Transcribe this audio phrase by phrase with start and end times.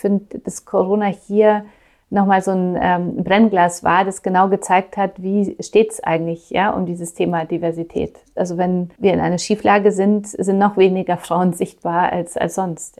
[0.00, 1.64] finde, dass Corona hier
[2.10, 6.70] nochmal so ein ähm, Brennglas war, das genau gezeigt hat, wie steht es eigentlich ja,
[6.70, 8.18] um dieses Thema Diversität.
[8.34, 12.98] Also wenn wir in einer Schieflage sind, sind noch weniger Frauen sichtbar als, als sonst.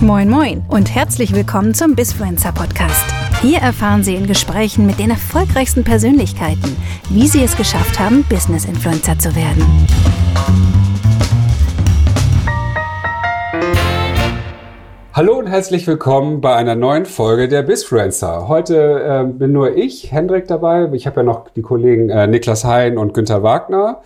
[0.00, 3.04] Moin Moin und herzlich willkommen zum Bisfluencer Podcast.
[3.40, 6.76] Hier erfahren Sie in Gesprächen mit den erfolgreichsten Persönlichkeiten,
[7.08, 9.64] wie sie es geschafft haben, Business Influencer zu werden.
[15.14, 18.48] Hallo und herzlich willkommen bei einer neuen Folge der Bisfluencer.
[18.48, 20.88] Heute äh, bin nur ich, Hendrik, dabei.
[20.94, 24.00] Ich habe ja noch die Kollegen äh, Niklas Hein und Günther Wagner.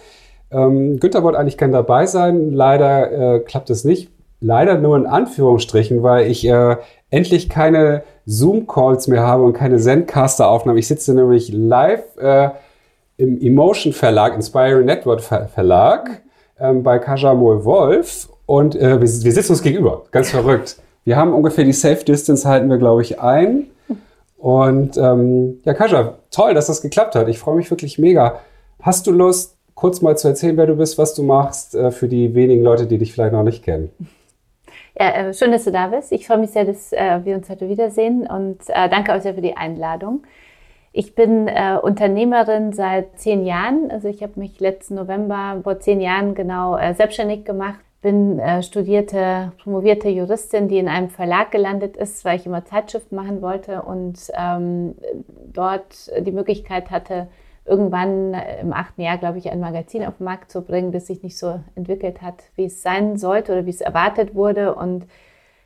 [0.50, 2.50] Ähm, Günther wollte eigentlich gern dabei sein.
[2.50, 4.10] Leider äh, klappt es nicht.
[4.40, 6.76] Leider nur in Anführungsstrichen, weil ich äh,
[7.10, 10.76] endlich keine Zoom-Calls mehr habe und keine Zencaster-Aufnahmen.
[10.76, 12.48] Ich sitze nämlich live äh,
[13.16, 16.22] im Emotion Verlag, Inspiring Network Verlag,
[16.58, 20.02] ähm, bei Kajamol Wolf und äh, wir, wir sitzen uns gegenüber.
[20.10, 20.78] Ganz verrückt.
[21.06, 23.68] Wir haben ungefähr die Safe Distance halten wir, glaube ich, ein.
[24.38, 27.28] Und ähm, ja, Kaja, toll, dass das geklappt hat.
[27.28, 28.40] Ich freue mich wirklich mega.
[28.82, 32.08] Hast du Lust, kurz mal zu erzählen, wer du bist, was du machst, äh, für
[32.08, 33.92] die wenigen Leute, die dich vielleicht noch nicht kennen?
[34.98, 36.10] Ja, äh, schön, dass du da bist.
[36.10, 39.34] Ich freue mich sehr, dass äh, wir uns heute wiedersehen und äh, danke euch sehr
[39.34, 40.24] für die Einladung.
[40.92, 43.92] Ich bin äh, Unternehmerin seit zehn Jahren.
[43.92, 48.62] Also ich habe mich letzten November vor zehn Jahren genau äh, selbstständig gemacht bin äh,
[48.62, 53.82] studierte, promovierte Juristin, die in einem Verlag gelandet ist, weil ich immer Zeitschriften machen wollte
[53.82, 54.94] und ähm,
[55.52, 57.28] dort die Möglichkeit hatte,
[57.66, 61.22] irgendwann im achten Jahr, glaube ich, ein Magazin auf den Markt zu bringen, das sich
[61.22, 64.74] nicht so entwickelt hat, wie es sein sollte oder wie es erwartet wurde.
[64.74, 65.06] Und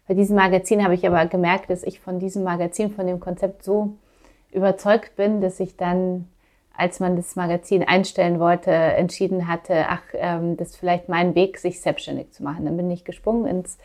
[0.09, 3.63] bei diesem Magazin habe ich aber gemerkt, dass ich von diesem Magazin, von dem Konzept
[3.63, 3.93] so
[4.51, 6.27] überzeugt bin, dass ich dann
[6.77, 11.59] als man das Magazin einstellen wollte, entschieden hatte, ach, ähm, das ist vielleicht mein Weg,
[11.59, 12.65] sich selbstständig zu machen.
[12.65, 13.79] Dann bin ich gesprungen ins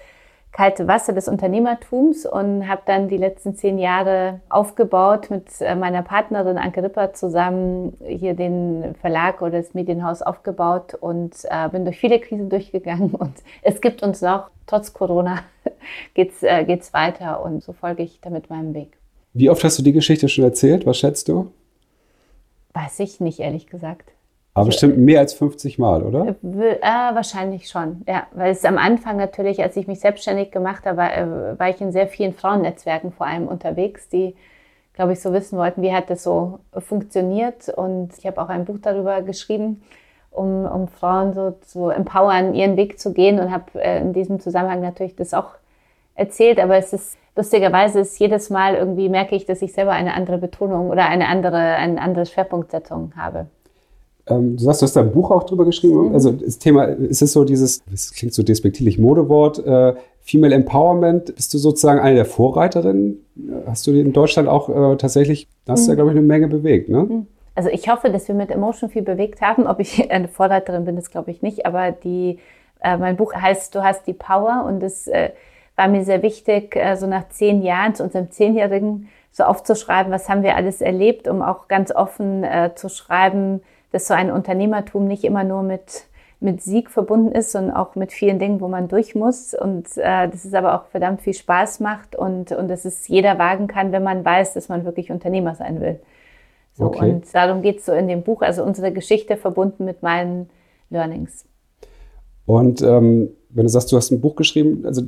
[0.55, 6.01] kalte Wasser des Unternehmertums und habe dann die letzten zehn Jahre aufgebaut mit äh, meiner
[6.01, 11.97] Partnerin Anke Ripper zusammen hier den Verlag oder das Medienhaus aufgebaut und äh, bin durch
[11.97, 15.39] viele Krisen durchgegangen und es gibt uns noch, trotz Corona
[16.13, 18.97] geht's, äh, geht's weiter und so folge ich damit meinem Weg.
[19.33, 20.85] Wie oft hast du die Geschichte schon erzählt?
[20.85, 21.51] Was schätzt du?
[22.75, 24.11] Weiß ich nicht, ehrlich gesagt.
[24.53, 26.27] Aber bestimmt mehr als 50 Mal, oder?
[26.43, 28.27] Äh, äh, wahrscheinlich schon, ja.
[28.33, 31.79] Weil es am Anfang natürlich, als ich mich selbstständig gemacht habe, war, äh, war ich
[31.79, 34.35] in sehr vielen Frauennetzwerken vor allem unterwegs, die,
[34.93, 37.69] glaube ich, so wissen wollten, wie hat das so funktioniert.
[37.69, 39.81] Und ich habe auch ein Buch darüber geschrieben,
[40.31, 44.41] um, um Frauen so zu empowern, ihren Weg zu gehen und habe äh, in diesem
[44.41, 45.51] Zusammenhang natürlich das auch
[46.15, 46.59] erzählt.
[46.59, 50.37] Aber es ist lustigerweise ist jedes Mal irgendwie merke ich, dass ich selber eine andere
[50.37, 53.47] Betonung oder eine andere, eine andere Schwerpunktsetzung habe.
[54.27, 56.09] Ähm, du sagst, du hast da ein Buch auch drüber geschrieben.
[56.09, 56.13] Mhm.
[56.13, 61.35] Also das Thema, ist es so dieses, das klingt so despektierlich, Modewort, äh, Female Empowerment.
[61.35, 63.23] Bist du sozusagen eine der Vorreiterinnen?
[63.67, 65.85] Hast du in Deutschland auch äh, tatsächlich, hast mhm.
[65.85, 67.03] du ja, glaube ich, eine Menge bewegt, ne?
[67.03, 67.27] Mhm.
[67.57, 69.67] Also ich hoffe, dass wir mit Emotion viel bewegt haben.
[69.67, 71.65] Ob ich eine Vorreiterin bin, das glaube ich nicht.
[71.65, 72.39] Aber die,
[72.81, 75.29] äh, mein Buch heißt Du hast die Power und es äh,
[75.75, 80.29] war mir sehr wichtig, äh, so nach zehn Jahren, zu unserem Zehnjährigen, so aufzuschreiben, was
[80.29, 85.07] haben wir alles erlebt, um auch ganz offen äh, zu schreiben, dass so ein Unternehmertum
[85.07, 86.05] nicht immer nur mit,
[86.39, 89.53] mit Sieg verbunden ist, sondern auch mit vielen Dingen, wo man durch muss.
[89.53, 93.37] Und äh, dass es aber auch verdammt viel Spaß macht und, und dass es jeder
[93.37, 95.99] wagen kann, wenn man weiß, dass man wirklich Unternehmer sein will.
[96.73, 97.09] So, okay.
[97.09, 100.49] Und darum geht es so in dem Buch, also unsere Geschichte verbunden mit meinen
[100.89, 101.45] Learnings.
[102.45, 105.01] Und ähm, wenn du sagst, du hast ein Buch geschrieben, also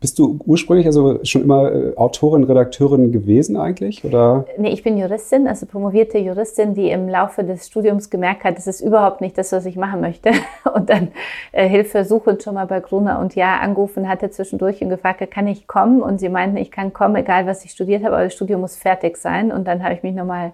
[0.00, 4.02] bist du ursprünglich also schon immer äh, Autorin, Redakteurin gewesen eigentlich?
[4.02, 4.46] Oder?
[4.56, 8.66] Nee, ich bin Juristin, also promovierte Juristin, die im Laufe des Studiums gemerkt hat, das
[8.66, 10.30] ist überhaupt nicht das, was ich machen möchte.
[10.74, 11.08] Und dann
[11.52, 15.46] äh, Hilfe suchend schon mal bei Gruner und Ja angerufen hatte zwischendurch und gefragt, kann
[15.46, 16.00] ich kommen?
[16.00, 18.76] Und sie meinten, ich kann kommen, egal was ich studiert habe, aber das Studium muss
[18.76, 19.52] fertig sein.
[19.52, 20.52] Und dann habe ich mich nochmal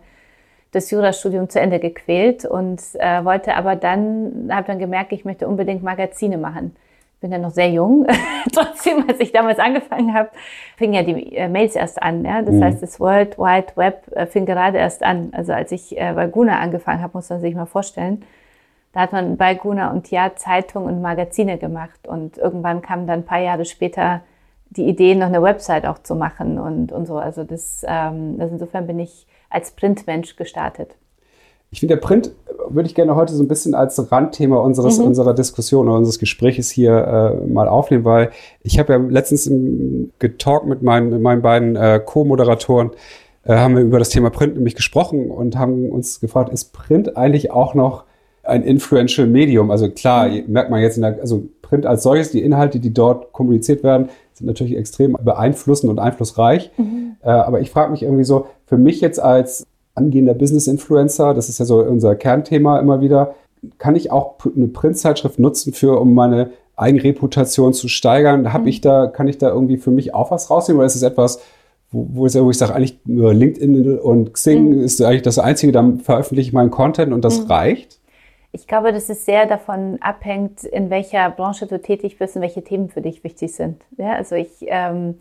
[0.72, 5.46] das Jurastudium zu Ende gequält und äh, wollte aber dann, habe dann gemerkt, ich möchte
[5.46, 6.74] unbedingt Magazine machen
[7.20, 8.06] bin ja noch sehr jung.
[8.52, 10.30] Trotzdem, als ich damals angefangen habe,
[10.76, 12.24] fing ja die äh, Mails erst an.
[12.24, 12.42] Ja?
[12.42, 12.64] Das mhm.
[12.64, 15.30] heißt, das World Wide Web äh, fing gerade erst an.
[15.32, 18.24] Also als ich äh, bei Guna angefangen habe, muss man sich mal vorstellen.
[18.92, 22.06] Da hat man bei Guna und Ja Zeitungen und Magazine gemacht.
[22.06, 24.22] Und irgendwann kam dann ein paar Jahre später
[24.70, 27.18] die Idee, noch eine Website auch zu machen und, und so.
[27.18, 30.94] Also das, ähm, also insofern bin ich als Printmensch gestartet.
[31.70, 32.32] Ich finde, der Print
[32.70, 35.06] würde ich gerne heute so ein bisschen als Randthema unseres, mhm.
[35.06, 38.30] unserer Diskussion oder unseres Gesprächs hier äh, mal aufnehmen, weil
[38.62, 42.90] ich habe ja letztens im, getalkt mit meinen, mit meinen beiden äh, Co-Moderatoren,
[43.44, 47.16] äh, haben wir über das Thema Print nämlich gesprochen und haben uns gefragt, ist Print
[47.16, 48.04] eigentlich auch noch
[48.42, 49.70] ein influential Medium.
[49.70, 50.44] Also klar, mhm.
[50.48, 54.08] merkt man jetzt in der, also Print als solches, die Inhalte, die dort kommuniziert werden,
[54.32, 56.70] sind natürlich extrem beeinflussend und einflussreich.
[56.76, 57.16] Mhm.
[57.22, 59.66] Äh, aber ich frage mich irgendwie so, für mich jetzt als
[59.98, 63.34] angehender Business-Influencer, das ist ja so unser Kernthema immer wieder,
[63.78, 68.52] kann ich auch eine Printzeitschrift nutzen für, um meine Eigenreputation zu steigern?
[68.52, 68.68] Hab mhm.
[68.68, 70.78] ich da, kann ich da irgendwie für mich auch was rausnehmen?
[70.78, 71.40] Oder ist es etwas,
[71.90, 74.80] wo, wo ich sage, eigentlich nur LinkedIn und Xing mhm.
[74.82, 77.46] ist eigentlich das Einzige, dann veröffentliche ich meinen Content und das mhm.
[77.46, 77.98] reicht?
[78.52, 82.62] Ich glaube, dass es sehr davon abhängt, in welcher Branche du tätig bist und welche
[82.62, 83.82] Themen für dich wichtig sind.
[83.98, 85.16] Ja, also ich, ähm,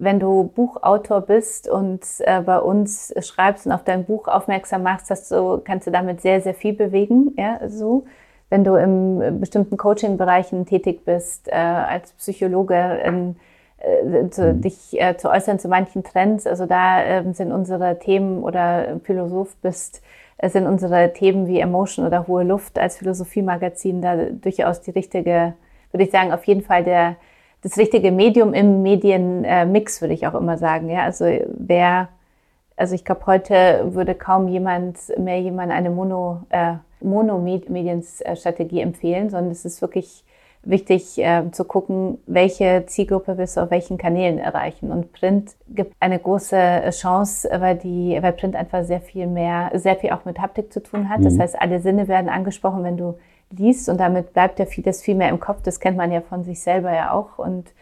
[0.00, 5.10] wenn du Buchautor bist und äh, bei uns schreibst und auf dein Buch aufmerksam machst,
[5.10, 7.34] hast du, kannst du damit sehr, sehr viel bewegen.
[7.36, 8.04] Ja, so.
[8.48, 13.36] Wenn du in bestimmten Coaching-Bereichen tätig bist, äh, als Psychologe, in,
[13.78, 14.60] äh, zu, mhm.
[14.60, 19.54] dich äh, zu äußern zu manchen Trends, also da ähm, sind unsere Themen oder Philosoph
[19.62, 20.02] bist,
[20.42, 25.52] es sind unsere Themen wie Emotion oder hohe Luft als Philosophiemagazin da durchaus die richtige,
[25.92, 27.16] würde ich sagen, auf jeden Fall der,
[27.62, 30.88] das richtige Medium im Medienmix, würde ich auch immer sagen.
[30.88, 31.26] Ja, also
[31.58, 32.08] wer,
[32.76, 39.50] also ich glaube, heute würde kaum jemand mehr jemand eine Mono, äh, Monomedienstrategie empfehlen, sondern
[39.50, 40.24] es ist wirklich
[40.62, 44.90] wichtig äh, zu gucken, welche Zielgruppe willst du auf welchen Kanälen erreichen.
[44.90, 49.96] Und Print gibt eine große Chance, weil die, weil Print einfach sehr viel mehr, sehr
[49.96, 51.20] viel auch mit Haptik zu tun hat.
[51.20, 51.24] Mhm.
[51.24, 53.16] Das heißt, alle Sinne werden angesprochen, wenn du
[53.50, 55.62] liest und damit bleibt ja vieles viel mehr im Kopf.
[55.62, 57.38] Das kennt man ja von sich selber ja auch.
[57.38, 57.72] Und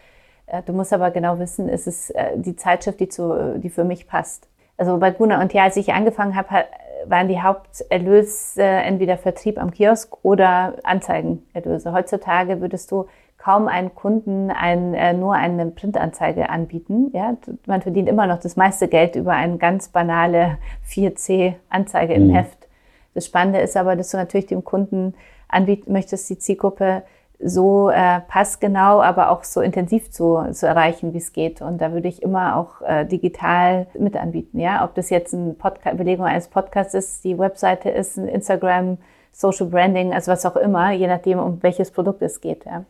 [0.47, 3.83] äh, du musst aber genau wissen, ist es äh, die Zeitschrift, die zu, die für
[3.83, 4.47] mich passt.
[4.77, 6.65] Also bei Guna und ja, als ich angefangen habe,
[7.05, 11.91] waren die Haupterlöse entweder Vertrieb am Kiosk oder Anzeigenerlöse.
[11.91, 13.05] Heutzutage würdest du
[13.37, 17.11] kaum einen Kunden ein, äh, nur eine Printanzeige anbieten.
[17.13, 17.37] Ja?
[17.65, 20.57] Man verdient immer noch das meiste Geld über eine ganz banale
[20.87, 22.35] 4C-Anzeige im mhm.
[22.35, 22.67] Heft.
[23.13, 25.13] Das Spannende ist aber, dass du natürlich dem Kunden
[25.49, 27.03] anbieten möchtest, die Zielgruppe
[27.41, 31.61] so äh, passgenau, aber auch so intensiv zu, zu erreichen, wie es geht.
[31.61, 34.59] Und da würde ich immer auch äh, digital mit anbieten.
[34.59, 35.55] Ja, ob das jetzt eine
[35.95, 38.97] Belegung eines Podcasts ist, die Webseite ist, ein Instagram,
[39.31, 42.65] Social Branding, also was auch immer, je nachdem, um welches Produkt es geht.
[42.65, 42.83] Ja.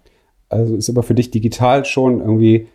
[0.50, 2.68] Also ist aber für dich digital schon irgendwie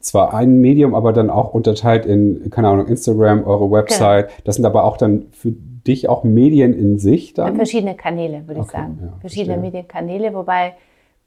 [0.00, 4.28] zwar ein Medium, aber dann auch unterteilt in, keine Ahnung, Instagram, eure Website.
[4.28, 4.40] Genau.
[4.44, 5.52] Das sind aber auch dann für
[5.86, 7.56] dich auch Medien in sich dann?
[7.56, 8.98] Verschiedene Kanäle, würde okay, ich sagen.
[9.00, 9.70] Ja, Verschiedene verstehe.
[9.70, 10.74] Medienkanäle, wobei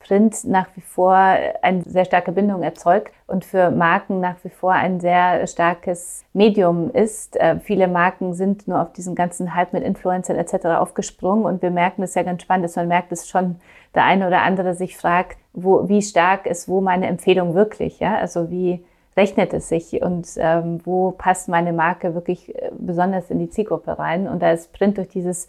[0.03, 4.73] Print nach wie vor eine sehr starke Bindung erzeugt und für Marken nach wie vor
[4.73, 7.37] ein sehr starkes Medium ist.
[7.37, 10.65] Äh, viele Marken sind nur auf diesen ganzen Hype mit Influencern etc.
[10.65, 13.55] aufgesprungen und wir merken es ja ganz spannend, dass man merkt, dass schon
[13.95, 18.17] der eine oder andere sich fragt, wo, wie stark ist wo meine Empfehlung wirklich, ja,
[18.17, 18.83] also wie
[19.15, 23.97] rechnet es sich und ähm, wo passt meine Marke wirklich äh, besonders in die Zielgruppe
[23.99, 25.47] rein und da ist Print durch dieses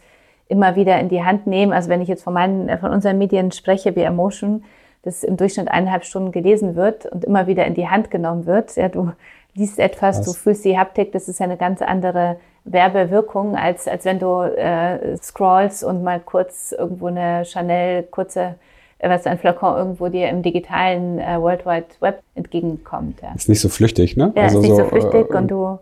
[0.49, 1.73] immer wieder in die Hand nehmen.
[1.73, 4.65] Also wenn ich jetzt von meinen, äh, von unseren Medien spreche, wie Emotion,
[5.03, 8.75] das im Durchschnitt eineinhalb Stunden gelesen wird und immer wieder in die Hand genommen wird.
[8.77, 9.13] Ja, du
[9.55, 10.27] liest etwas, Was?
[10.27, 14.41] du fühlst die Haptik, das ist ja eine ganz andere Werbewirkung, als, als wenn du
[14.41, 18.55] äh, scrollst und mal kurz irgendwo eine Chanel kurze
[19.01, 23.21] was ein Flakon irgendwo dir im digitalen äh, World Wide Web entgegenkommt.
[23.23, 23.35] Ja.
[23.35, 24.33] Ist nicht so flüchtig, ne?
[24.35, 25.79] Ja, also ist nicht so, so flüchtig äh, und du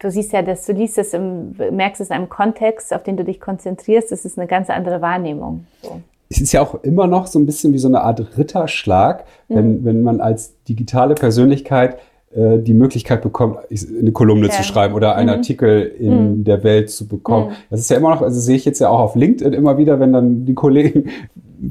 [0.00, 3.16] du siehst ja, dass du liest es im, merkst es in einem Kontext, auf den
[3.16, 5.66] du dich konzentrierst, das ist eine ganz andere Wahrnehmung.
[5.82, 6.00] So.
[6.28, 9.54] Es ist ja auch immer noch so ein bisschen wie so eine Art Ritterschlag, mhm.
[9.54, 11.98] wenn, wenn man als digitale Persönlichkeit
[12.32, 14.52] äh, die Möglichkeit bekommt, eine Kolumne ja.
[14.52, 15.34] zu schreiben oder einen mhm.
[15.34, 16.44] Artikel in mhm.
[16.44, 17.48] der Welt zu bekommen.
[17.48, 17.54] Mhm.
[17.70, 20.00] Das ist ja immer noch, also sehe ich jetzt ja auch auf LinkedIn immer wieder,
[20.00, 21.10] wenn dann die Kollegen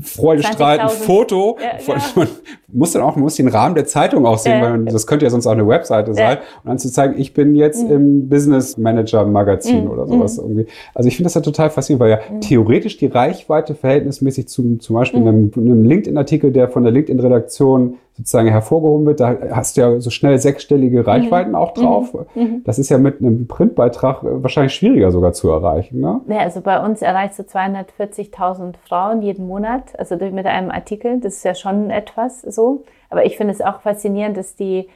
[0.04, 1.58] freudestrahlend ein Foto.
[1.62, 2.04] Ja, von, ja.
[2.16, 2.28] Man
[2.72, 4.62] muss dann auch, man muss den Rahmen der Zeitung auch sehen, ja.
[4.62, 6.38] weil man, das könnte ja sonst auch eine Webseite sein.
[6.64, 7.92] Und dann zu zeigen, ich bin jetzt mhm.
[7.92, 9.92] im Business Manager Magazin mhm.
[9.92, 10.44] oder sowas mhm.
[10.44, 10.68] irgendwie.
[10.94, 12.42] Also ich finde das ja total faszinierend, weil ja mhm.
[12.42, 15.28] theoretisch die Reichweite verhältnismäßig zum, zum Beispiel mhm.
[15.28, 20.10] einem, einem LinkedIn-Artikel, der von der LinkedIn-Redaktion sozusagen hervorgehoben wird, da hast du ja so
[20.10, 21.56] schnell sechsstellige Reichweiten mhm.
[21.56, 22.14] auch drauf.
[22.66, 26.02] Das ist ja mit einem Printbeitrag äh, wahrscheinlich schwieriger sogar zu erreichen.
[26.02, 26.20] Ne?
[26.28, 31.22] Ja, also bei uns erreichst du 240.000 Frauen jeden Monat, also mit einem Artikel.
[31.22, 32.59] Das ist ja schon etwas so.
[33.10, 34.88] Aber ich finde es auch faszinierend, dass die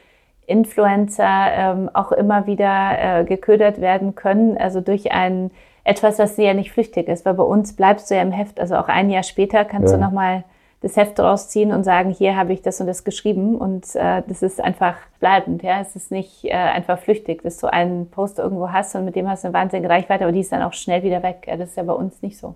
[0.46, 5.50] Influencer ähm, auch immer wieder äh, geködert werden können, also durch ein
[5.84, 8.76] etwas, was ja nicht flüchtig ist, weil bei uns bleibst du ja im Heft, also
[8.76, 9.98] auch ein Jahr später kannst ja.
[9.98, 10.44] du nochmal
[10.80, 14.42] das Heft rausziehen und sagen, hier habe ich das und das geschrieben und äh, das
[14.42, 18.70] ist einfach bleibend, ja, es ist nicht äh, einfach flüchtig, dass du einen Post irgendwo
[18.70, 21.02] hast und mit dem hast du eine wahnsinnige Reichweite, aber die ist dann auch schnell
[21.02, 21.44] wieder weg.
[21.46, 22.54] Ja, das ist ja bei uns nicht so.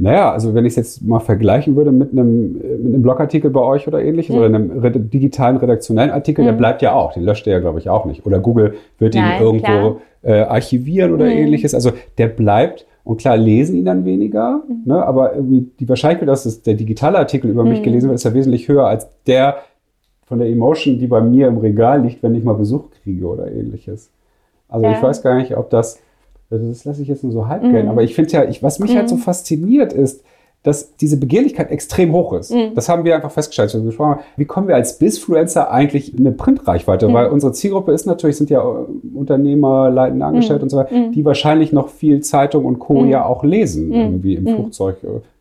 [0.00, 3.60] Naja, also wenn ich es jetzt mal vergleichen würde mit einem, mit einem Blogartikel bei
[3.60, 4.38] euch oder ähnliches mhm.
[4.40, 6.46] oder einem digitalen redaktionellen Artikel, mhm.
[6.46, 8.24] der bleibt ja auch, den löscht ihr ja, glaube ich, auch nicht.
[8.24, 11.32] Oder Google wird Nein, ihn irgendwo äh, archivieren oder mhm.
[11.32, 11.74] ähnliches.
[11.74, 14.82] Also der bleibt Und klar lesen ihn dann weniger, mhm.
[14.84, 17.84] ne, aber irgendwie die Wahrscheinlichkeit, dass es der digitale Artikel über mich mhm.
[17.84, 19.56] gelesen wird, ist ja wesentlich höher als der
[20.26, 23.50] von der Emotion, die bei mir im Regal liegt, wenn ich mal Besuch kriege oder
[23.50, 24.10] ähnliches.
[24.68, 24.92] Also ja.
[24.92, 26.00] ich weiß gar nicht, ob das,
[26.50, 27.72] das lasse ich jetzt nur so halb mhm.
[27.72, 29.20] gelten, aber ich finde ja, ich, was mich halt so mhm.
[29.20, 30.22] fasziniert ist,
[30.64, 32.52] dass diese Begehrlichkeit extrem hoch ist.
[32.52, 32.74] Mhm.
[32.74, 33.72] Das haben wir einfach festgestellt.
[33.72, 37.08] Haben, wie kommen wir als Bizfluencer eigentlich in eine Printreichweite?
[37.08, 37.14] Mhm.
[37.14, 40.64] Weil unsere Zielgruppe ist natürlich, sind ja äh, Unternehmer, leitende Angestellte mhm.
[40.64, 41.12] und so weiter, mhm.
[41.12, 43.02] die wahrscheinlich noch viel Zeitung und Co.
[43.02, 43.10] Mhm.
[43.10, 43.94] ja auch lesen, mhm.
[43.94, 44.96] irgendwie im Flugzeug.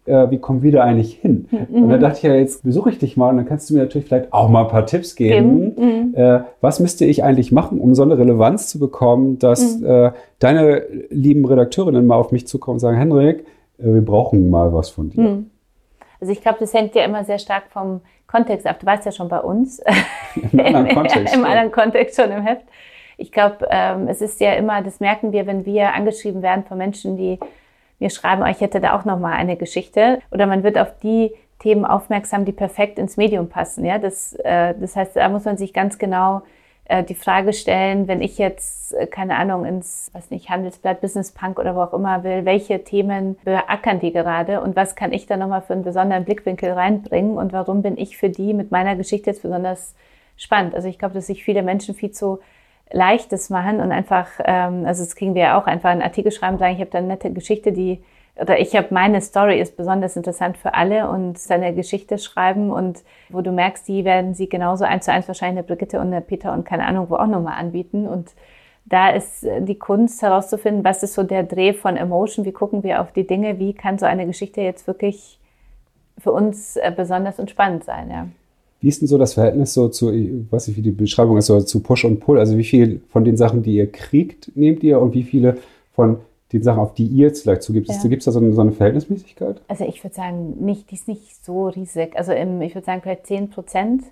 [0.07, 1.47] Äh, wie kommen wir da eigentlich hin?
[1.71, 3.81] Und da dachte ich ja, jetzt besuche ich dich mal und dann kannst du mir
[3.81, 6.13] natürlich vielleicht auch mal ein paar Tipps geben.
[6.15, 10.83] Äh, was müsste ich eigentlich machen, um so eine Relevanz zu bekommen, dass äh, deine
[11.09, 13.45] lieben Redakteurinnen mal auf mich zukommen und sagen, Henrik,
[13.77, 15.23] äh, wir brauchen mal was von dir.
[15.23, 15.51] Hm.
[16.19, 18.79] Also ich glaube, das hängt ja immer sehr stark vom Kontext ab.
[18.79, 19.81] Du weißt ja schon bei uns.
[20.51, 21.35] Im anderen Kontext.
[21.35, 22.65] Im anderen Kontext schon im Heft.
[23.17, 26.77] Ich glaube, ähm, es ist ja immer, das merken wir, wenn wir angeschrieben werden von
[26.77, 27.39] Menschen, die
[27.99, 30.21] mir schreiben, ich hätte da auch noch mal eine Geschichte.
[30.31, 33.83] Oder man wird auf die Themen aufmerksam, die perfekt ins Medium passen.
[33.85, 36.43] Ja, das, äh, das heißt, da muss man sich ganz genau
[36.85, 41.31] äh, die Frage stellen, wenn ich jetzt, äh, keine Ahnung, ins, was nicht, Handelsblatt, Business
[41.31, 45.25] Punk oder wo auch immer will, welche Themen beackern die gerade und was kann ich
[45.25, 48.95] da nochmal für einen besonderen Blickwinkel reinbringen und warum bin ich für die mit meiner
[48.95, 49.95] Geschichte jetzt besonders
[50.37, 50.75] spannend?
[50.75, 52.39] Also ich glaube, dass sich viele Menschen viel zu
[52.91, 56.57] leichtes machen und einfach, ähm, also das kriegen wir ja auch einfach einen Artikel schreiben,
[56.57, 58.03] sagen, ich habe da eine nette Geschichte, die
[58.39, 63.03] oder ich habe meine Story ist besonders interessant für alle und seine Geschichte schreiben und
[63.29, 66.21] wo du merkst, die werden sie genauso eins zu eins wahrscheinlich eine Brigitte und eine
[66.21, 68.35] Peter und keine Ahnung wo auch nochmal anbieten und
[68.85, 73.01] da ist die Kunst herauszufinden, was ist so der Dreh von Emotion, wie gucken wir
[73.01, 75.39] auf die Dinge, wie kann so eine Geschichte jetzt wirklich
[76.17, 78.27] für uns äh, besonders und spannend sein, ja.
[78.79, 81.47] Wie ist denn so das Verhältnis so zu, ich weiß nicht, wie die Beschreibung ist,
[81.47, 82.39] so zu Push und Pull?
[82.39, 85.57] Also wie viel von den Sachen, die ihr kriegt, nehmt ihr und wie viele
[85.93, 86.17] von
[86.51, 87.89] die Sachen, auf die ihr jetzt vielleicht zugibt.
[87.89, 87.95] Ja.
[88.03, 89.61] Gibt es da so eine, so eine, Verhältnismäßigkeit?
[89.67, 92.15] Also ich würde sagen, nicht, die ist nicht so riesig.
[92.15, 94.03] Also im, ich würde sagen, vielleicht 10 Prozent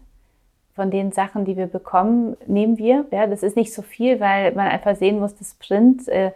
[0.74, 3.06] von den Sachen, die wir bekommen, nehmen wir.
[3.12, 6.32] Ja, das ist nicht so viel, weil man einfach sehen muss, das Print äh,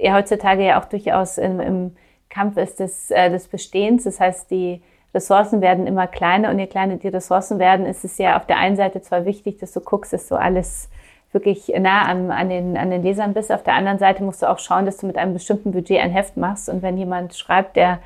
[0.00, 1.90] ja heutzutage ja auch durchaus im, im
[2.28, 4.04] Kampf ist des, äh, des Bestehens.
[4.04, 4.80] Das heißt, die
[5.14, 8.58] Ressourcen werden immer kleiner und je kleiner die Ressourcen werden, ist es ja auf der
[8.58, 10.90] einen Seite zwar wichtig, dass du guckst, dass du alles
[11.32, 13.52] wirklich nah an, an, den, an den Lesern bist.
[13.52, 16.10] Auf der anderen Seite musst du auch schauen, dass du mit einem bestimmten Budget ein
[16.10, 16.68] Heft machst.
[16.68, 17.98] Und wenn jemand schreibt, der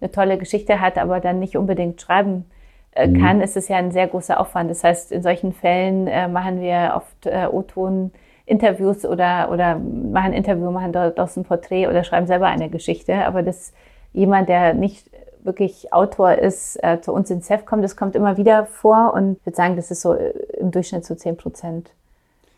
[0.00, 2.46] eine tolle Geschichte hat, aber dann nicht unbedingt schreiben
[2.92, 3.22] äh, mhm.
[3.22, 4.70] kann, ist es ja ein sehr großer Aufwand.
[4.70, 8.12] Das heißt, in solchen Fällen äh, machen wir oft äh, O-Ton.
[8.46, 13.24] Interviews oder, oder machen Interview, machen daraus ein Porträt oder schreiben selber eine Geschichte.
[13.24, 13.72] Aber dass
[14.12, 15.09] jemand, der nicht
[15.44, 19.38] wirklich Autor ist, äh, zu uns ins Heft kommt, das kommt immer wieder vor und
[19.38, 21.90] ich würde sagen, das ist so äh, im Durchschnitt so 10 Prozent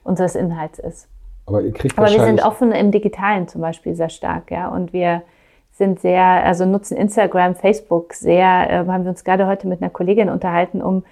[0.04, 1.08] unseres Inhalts ist.
[1.46, 4.68] Aber ihr kriegt Aber wir sind offen im Digitalen zum Beispiel sehr stark, ja.
[4.68, 5.22] Und wir
[5.72, 9.90] sind sehr, also nutzen Instagram, Facebook sehr, äh, haben wir uns gerade heute mit einer
[9.90, 11.04] Kollegin unterhalten, um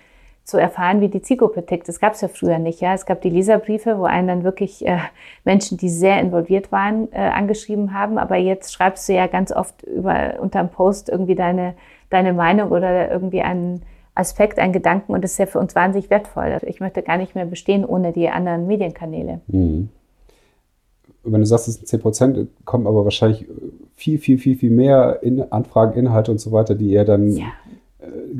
[0.45, 1.89] zu erfahren, wie die Zielgruppe tickt.
[1.89, 2.95] Das gab es ja früher nicht, ja.
[2.95, 4.99] Es gab die Leserbriefe, wo einen dann wirklich äh,
[5.45, 8.19] Menschen, die sehr involviert waren, äh, angeschrieben haben.
[8.19, 11.75] Aber jetzt schreibst du ja ganz oft über unter einem Post irgendwie deine
[12.11, 13.83] deine Meinung oder irgendwie einen
[14.15, 16.59] Aspekt, ein Gedanken und das ist ja für uns wahnsinnig wertvoll.
[16.67, 19.41] Ich möchte gar nicht mehr bestehen ohne die anderen Medienkanäle.
[19.47, 19.89] Mhm.
[21.23, 23.47] Wenn du sagst, es sind 10 Prozent, kommen aber wahrscheinlich
[23.95, 27.31] viel, viel, viel, viel mehr in Anfragen, Inhalte und so weiter, die ihr dann.
[27.31, 27.47] Ja.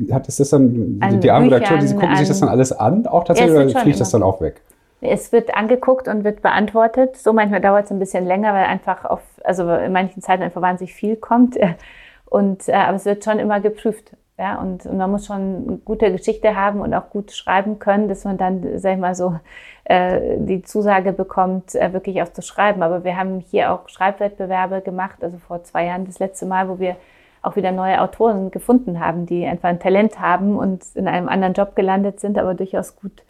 [0.09, 3.07] Äh, hat es das dann, an die Redakteure, die gucken sich das dann alles an,
[3.07, 4.61] auch tatsächlich, ja, oder fliegt das dann auch weg?
[5.01, 7.17] Es wird angeguckt und wird beantwortet.
[7.17, 10.61] So manchmal dauert es ein bisschen länger, weil einfach auf, also in manchen Zeiten einfach
[10.61, 11.57] wahnsinnig viel kommt.
[12.25, 14.15] Und, äh, aber es wird schon immer geprüft.
[14.39, 15.35] Ja, und, und, man muss schon
[15.67, 19.13] eine gute Geschichte haben und auch gut schreiben können, dass man dann, sag ich mal
[19.13, 19.35] so,
[19.83, 22.81] äh, die Zusage bekommt, äh, wirklich auch zu schreiben.
[22.81, 26.79] Aber wir haben hier auch Schreibwettbewerbe gemacht, also vor zwei Jahren das letzte Mal, wo
[26.79, 26.95] wir
[27.41, 31.53] auch wieder neue Autoren gefunden haben, die einfach ein Talent haben und in einem anderen
[31.53, 33.23] Job gelandet sind, aber durchaus gut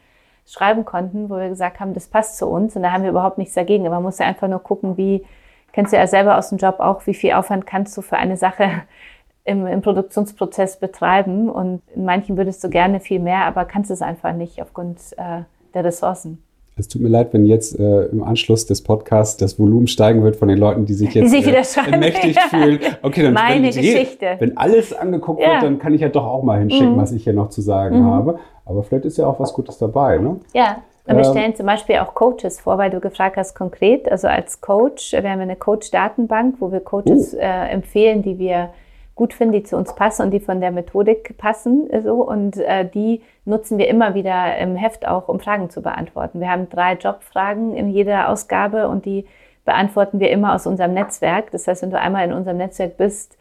[0.46, 3.38] schreiben konnten, wo wir gesagt haben, das passt zu uns und da haben wir überhaupt
[3.38, 3.84] nichts dagegen.
[3.84, 5.26] Man muss ja einfach nur gucken, wie,
[5.72, 8.38] kennst du ja selber aus dem Job auch, wie viel Aufwand kannst du für eine
[8.38, 8.84] Sache
[9.44, 11.50] im, im Produktionsprozess betreiben.
[11.50, 15.44] Und in manchen würdest du gerne viel mehr, aber kannst es einfach nicht aufgrund äh,
[15.74, 16.44] der Ressourcen.
[16.82, 20.36] Es tut mir leid, wenn jetzt äh, im Anschluss des Podcasts das Volumen steigen wird
[20.36, 22.80] von den Leuten, die sich jetzt die sich äh, ermächtigt fühlen.
[23.04, 24.36] Okay, dann Meine wenn, Geschichte.
[24.40, 25.52] wenn alles angeguckt ja.
[25.52, 26.98] wird, dann kann ich ja doch auch mal hinschicken, mhm.
[26.98, 28.06] was ich hier noch zu sagen mhm.
[28.06, 28.40] habe.
[28.66, 30.18] Aber vielleicht ist ja auch was Gutes dabei.
[30.18, 30.40] Ne?
[30.56, 34.12] Ja, und wir ähm, stellen zum Beispiel auch Coaches vor, weil du gefragt hast konkret,
[34.12, 37.38] also als Coach, wir haben eine Coach-Datenbank, wo wir Coaches oh.
[37.38, 38.70] äh, empfehlen, die wir
[39.22, 41.88] gut finden, die zu uns passen und die von der Methodik passen.
[42.04, 42.28] So.
[42.28, 46.40] Und äh, die nutzen wir immer wieder im Heft auch, um Fragen zu beantworten.
[46.40, 49.28] Wir haben drei Jobfragen in jeder Ausgabe und die
[49.64, 51.52] beantworten wir immer aus unserem Netzwerk.
[51.52, 53.38] Das heißt, wenn du einmal in unserem Netzwerk bist,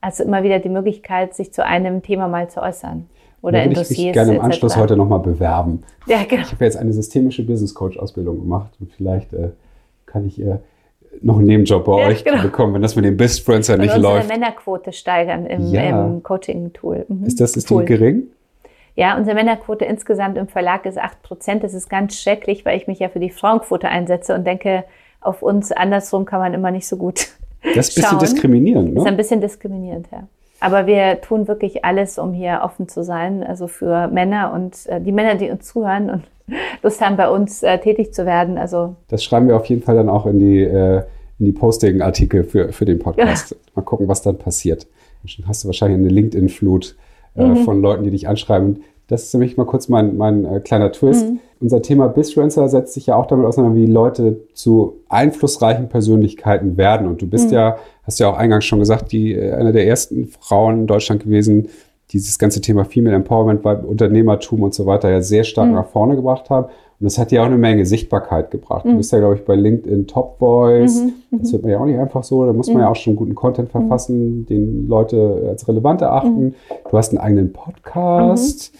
[0.00, 3.10] hast du immer wieder die Möglichkeit, sich zu einem Thema mal zu äußern.
[3.42, 3.90] Oder in Dossiers.
[3.90, 4.80] Ich mich gerne im Anschluss etc.
[4.80, 5.82] heute nochmal bewerben.
[6.06, 6.42] Ja, genau.
[6.42, 9.50] Ich habe jetzt eine systemische Business Coach Ausbildung gemacht und vielleicht äh,
[10.06, 10.60] kann ich ihr
[11.22, 12.42] noch einen Nebenjob bei Ja, euch genau.
[12.42, 14.28] bekommen, wenn das mit dem Bistfluencer Und nicht unsere läuft.
[14.28, 15.82] Männerquote steigern im, Ja.
[16.06, 17.06] im Coaching-Tool.
[17.08, 17.24] Mhm.
[17.24, 17.84] Ist das ist Tool.
[17.84, 18.22] die gering?
[18.94, 21.62] Ja, unsere Männerquote insgesamt im Verlag ist 8 Prozent.
[21.62, 24.84] Das ist ganz schrecklich, weil ich mich ja für die Frauenquote einsetze und denke,
[25.20, 27.26] auf uns andersrum kann man immer nicht so gut
[27.74, 29.16] Das ist ein bisschen diskriminierend, Ist ein ne?
[29.16, 30.26] bisschen diskriminierend, ja.
[30.60, 35.00] Aber wir tun wirklich alles, um hier offen zu sein, also für Männer und äh,
[35.00, 36.22] die Männer, die uns zuhören und
[36.82, 38.56] Lust haben, bei uns äh, tätig zu werden.
[38.58, 41.02] Also Das schreiben wir auf jeden Fall dann auch in die, äh,
[41.38, 43.54] in die Posting-Artikel für, für den Podcast.
[43.74, 44.86] Mal gucken, was dann passiert.
[45.38, 46.96] Dann hast du wahrscheinlich eine LinkedIn-Flut
[47.36, 47.56] äh, Mhm.
[47.56, 48.82] von Leuten, die dich anschreiben.
[49.08, 51.28] Das ist nämlich mal kurz mein, mein äh, kleiner Twist.
[51.30, 51.38] Mhm.
[51.60, 57.06] Unser Thema Bisfluencer setzt sich ja auch damit auseinander, wie Leute zu einflussreichen Persönlichkeiten werden.
[57.06, 57.30] Und du Mhm.
[57.30, 60.86] bist ja, hast ja auch eingangs schon gesagt, die äh, eine der ersten Frauen in
[60.86, 61.64] Deutschland gewesen,
[62.12, 65.74] die dieses ganze Thema Female Empowerment, Unternehmertum und so weiter ja sehr stark Mhm.
[65.74, 66.66] nach vorne gebracht haben.
[66.98, 68.86] Und das hat ja auch eine Menge Sichtbarkeit gebracht.
[68.86, 71.02] Du bist ja, glaube ich, bei LinkedIn Top Voice.
[71.30, 71.40] Mhm.
[71.40, 72.46] Das wird man ja auch nicht einfach so.
[72.46, 76.54] Da muss man ja auch schon guten Content verfassen, den Leute als relevant erachten.
[76.90, 78.72] Du hast einen eigenen Podcast.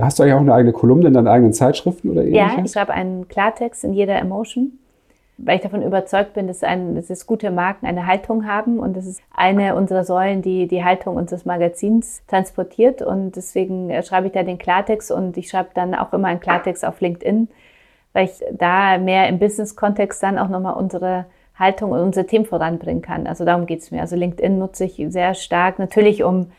[0.00, 2.72] Hast du eigentlich auch eine eigene Kolumne in deinen eigenen Zeitschriften oder ja, ich ähnliches?
[2.72, 4.72] schreibe einen Klartext in jeder Emotion,
[5.38, 8.96] weil ich davon überzeugt bin, dass, ein, dass es gute Marken eine Haltung haben und
[8.96, 14.32] das ist eine unserer Säulen, die die Haltung unseres Magazins transportiert und deswegen schreibe ich
[14.32, 17.48] da den Klartext und ich schreibe dann auch immer einen Klartext auf LinkedIn,
[18.12, 21.26] weil ich da mehr im Business-Kontext dann auch nochmal unsere
[21.56, 23.26] Haltung und unsere Themen voranbringen kann.
[23.26, 24.00] Also darum geht's mir.
[24.00, 26.50] Also LinkedIn nutze ich sehr stark, natürlich um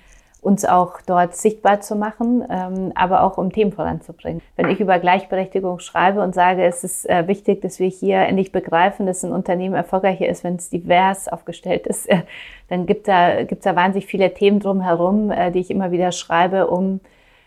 [0.41, 4.41] uns auch dort sichtbar zu machen, ähm, aber auch um Themen voranzubringen.
[4.55, 8.51] Wenn ich über Gleichberechtigung schreibe und sage, es ist äh, wichtig, dass wir hier endlich
[8.51, 12.22] begreifen, dass ein Unternehmen erfolgreicher ist, wenn es divers aufgestellt ist, äh,
[12.69, 16.67] dann gibt da, gibt's da wahnsinnig viele Themen drumherum, äh, die ich immer wieder schreibe,
[16.67, 17.01] um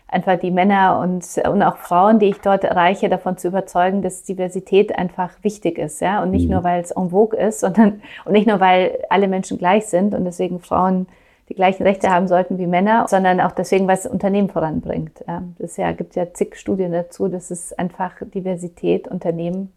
[0.07, 4.23] einfach die Männer und, und auch Frauen, die ich dort erreiche, davon zu überzeugen, dass
[4.23, 8.33] Diversität einfach wichtig ist, ja, und nicht nur, weil es en vogue ist, sondern und
[8.33, 11.07] nicht nur, weil alle Menschen gleich sind und deswegen Frauen
[11.49, 15.23] die gleichen Rechte haben sollten wie Männer, sondern auch deswegen, was Unternehmen voranbringt.
[15.27, 19.71] Ja, das ja, gibt ja zig Studien dazu, dass es einfach Diversität Unternehmen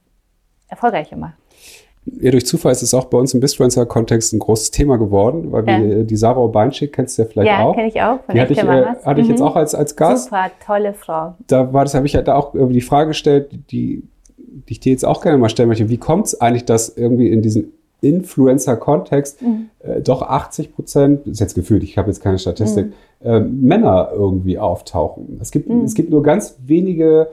[0.69, 1.35] erfolgreicher macht.
[2.21, 5.69] Ja, durch Zufall ist es auch bei uns im Bistfluencer-Kontext ein großes Thema geworden, weil
[5.69, 5.81] Ja.
[5.83, 7.75] wir die Sarah Obeinschick kennst du ja vielleicht ja, auch.
[7.75, 8.21] kenne ich auch.
[8.25, 9.47] Von Die hatte ich, äh, hatte ich jetzt Mhm.
[9.47, 10.27] auch als, als Gast.
[10.27, 11.35] Super, tolle Frau.
[11.49, 14.05] da war das, habe ich ja da auch die Frage gestellt, die,
[14.39, 15.89] die ich dir jetzt auch gerne mal stellen möchte.
[15.89, 17.73] Wie kommt es eigentlich, dass irgendwie in diesem
[18.09, 19.69] Influencer-Kontext Mhm.
[19.81, 22.39] äh, doch 80 Prozent, ist jetzt gefühlt, ich habe jetzt keine Mhm.
[22.41, 22.87] Statistik,
[23.25, 25.39] äh, Männer irgendwie auftauchen?
[25.41, 25.85] Es gibt, Mhm.
[25.85, 27.29] es gibt nur ganz wenige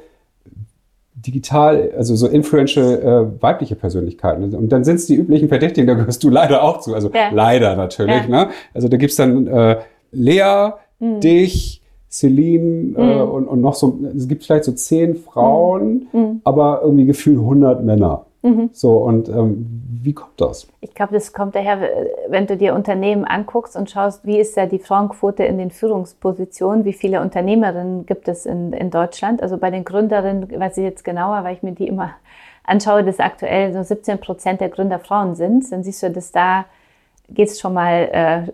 [1.15, 2.99] digital, also so influential
[3.37, 4.55] äh, weibliche Persönlichkeiten.
[4.55, 6.93] Und dann sind es die üblichen Verdächtigen, da gehörst du leider auch zu.
[6.95, 7.29] Also Ja.
[7.31, 8.23] leider natürlich.
[8.27, 8.45] Ja.
[8.45, 8.49] Ne?
[8.73, 9.77] Also da gibt's dann äh,
[10.11, 11.19] Lea, Mhm.
[11.19, 16.41] dich, Celine äh, und, und noch so, es gibt vielleicht so zehn Frauen, Mhm.
[16.43, 18.25] aber irgendwie gefühlt 100 Männer.
[18.43, 18.69] Mhm.
[18.73, 20.67] So, und ähm, wie kommt das?
[20.81, 21.79] Ich glaube, das kommt daher,
[22.27, 26.83] wenn du dir Unternehmen anguckst und schaust, wie ist da die Frauenquote in den Führungspositionen,
[26.83, 29.41] wie viele Unternehmerinnen gibt es in, in Deutschland.
[29.41, 32.11] Also bei den Gründerinnen weiß ich jetzt genauer, weil ich mir die immer
[32.65, 35.71] anschaue, dass aktuell so 17 Prozent der Gründer Frauen sind.
[35.71, 36.65] Dann siehst du, dass da
[37.29, 38.09] geht es schon mal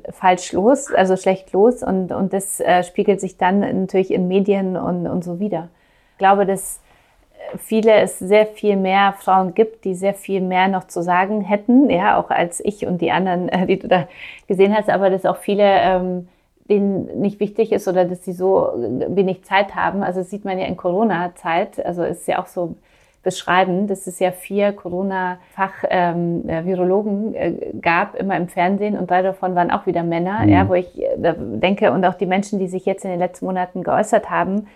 [0.06, 1.82] äh, falsch los, also schlecht los.
[1.82, 5.70] Und, und das äh, spiegelt sich dann natürlich in Medien und, und so wieder.
[6.12, 6.80] Ich glaube, dass
[7.58, 11.90] viele es sehr viel mehr Frauen gibt, die sehr viel mehr noch zu sagen hätten,
[11.90, 14.08] ja, auch als ich und die anderen, äh, die du da
[14.48, 16.28] gesehen hast, aber dass auch viele, ähm,
[16.70, 18.70] denen nicht wichtig ist oder dass sie so
[19.08, 20.04] wenig Zeit haben.
[20.04, 22.76] Also das sieht man ja in Corona-Zeit, also ist ja auch so
[23.24, 29.72] beschreiben, dass es ja vier Corona-Fach-Virologen äh, gab, immer im Fernsehen und drei davon waren
[29.72, 30.50] auch wieder Männer, Mhm.
[30.50, 33.46] ja, wo ich äh, denke und auch die Menschen, die sich jetzt in den letzten
[33.46, 34.68] Monaten geäußert haben,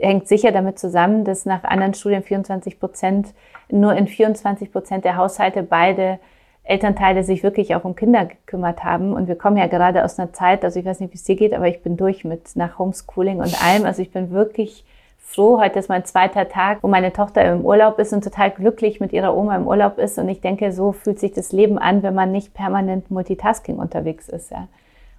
[0.00, 3.28] hängt sicher damit zusammen, dass nach anderen Studien 24 Prozent,
[3.70, 6.18] nur in 24 Prozent der Haushalte beide
[6.66, 9.12] Elternteile sich wirklich auch um Kinder gekümmert haben.
[9.12, 11.36] Und wir kommen ja gerade aus einer Zeit, also ich weiß nicht, wie es dir
[11.36, 13.84] geht, aber ich bin durch mit nach Homeschooling und allem.
[13.84, 14.84] Also ich bin wirklich
[15.18, 15.60] froh.
[15.60, 19.12] Heute ist mein zweiter Tag, wo meine Tochter im Urlaub ist und total glücklich mit
[19.12, 20.18] ihrer Oma im Urlaub ist.
[20.18, 24.28] Und ich denke, so fühlt sich das Leben an, wenn man nicht permanent Multitasking unterwegs
[24.28, 24.50] ist.
[24.50, 24.66] Ja.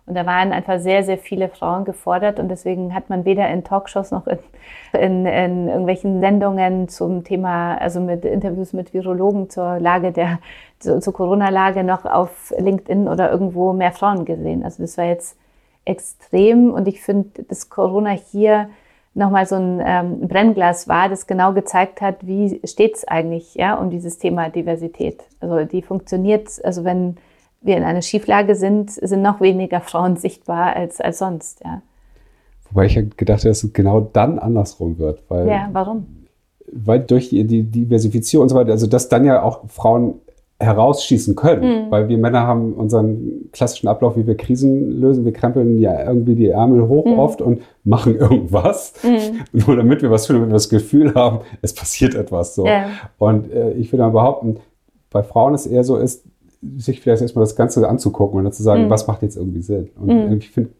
[0.07, 3.65] Und da waren einfach sehr, sehr viele Frauen gefordert und deswegen hat man weder in
[3.65, 4.39] Talkshows noch in,
[4.93, 10.39] in, in irgendwelchen Sendungen zum Thema, also mit Interviews mit Virologen zur Lage der,
[10.79, 14.63] zu, zur Corona-Lage noch auf LinkedIn oder irgendwo mehr Frauen gesehen.
[14.63, 15.37] Also das war jetzt
[15.83, 18.69] extrem und ich finde, dass Corona hier
[19.13, 23.75] nochmal so ein ähm, Brennglas war, das genau gezeigt hat, wie steht es eigentlich ja,
[23.75, 25.23] um dieses Thema Diversität.
[25.41, 27.17] Also die funktioniert, also wenn
[27.67, 31.61] wir in einer Schieflage sind, sind noch weniger Frauen sichtbar als, als sonst.
[31.63, 31.81] Ja.
[32.69, 35.23] Wobei ich ja gedacht habe, dass es genau dann andersrum wird.
[35.29, 36.25] Weil, ja, warum?
[36.71, 40.15] Weil durch die, die Diversifizierung und so weiter, also dass dann ja auch Frauen
[40.59, 41.91] herausschießen können, mhm.
[41.91, 45.23] weil wir Männer haben unseren klassischen Ablauf, wie wir Krisen lösen.
[45.23, 47.19] Wir krempeln ja irgendwie die Ärmel hoch mhm.
[47.19, 49.41] oft und machen irgendwas, mhm.
[49.67, 52.65] nur damit wir was tun, damit wir das Gefühl haben, es passiert etwas so.
[52.65, 52.87] Ja.
[53.19, 54.57] Und äh, ich würde mal behaupten,
[55.11, 56.25] bei Frauen ist eher so ist,
[56.77, 58.89] sich vielleicht erstmal das Ganze anzugucken und dann zu sagen, mhm.
[58.89, 59.89] was macht jetzt irgendwie Sinn.
[59.99, 60.37] Und mhm.
[60.37, 60.71] ich finde,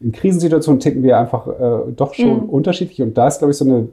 [0.00, 2.50] in Krisensituationen ticken wir einfach äh, doch schon mhm.
[2.50, 3.88] unterschiedlich und da ist, glaube ich, so eine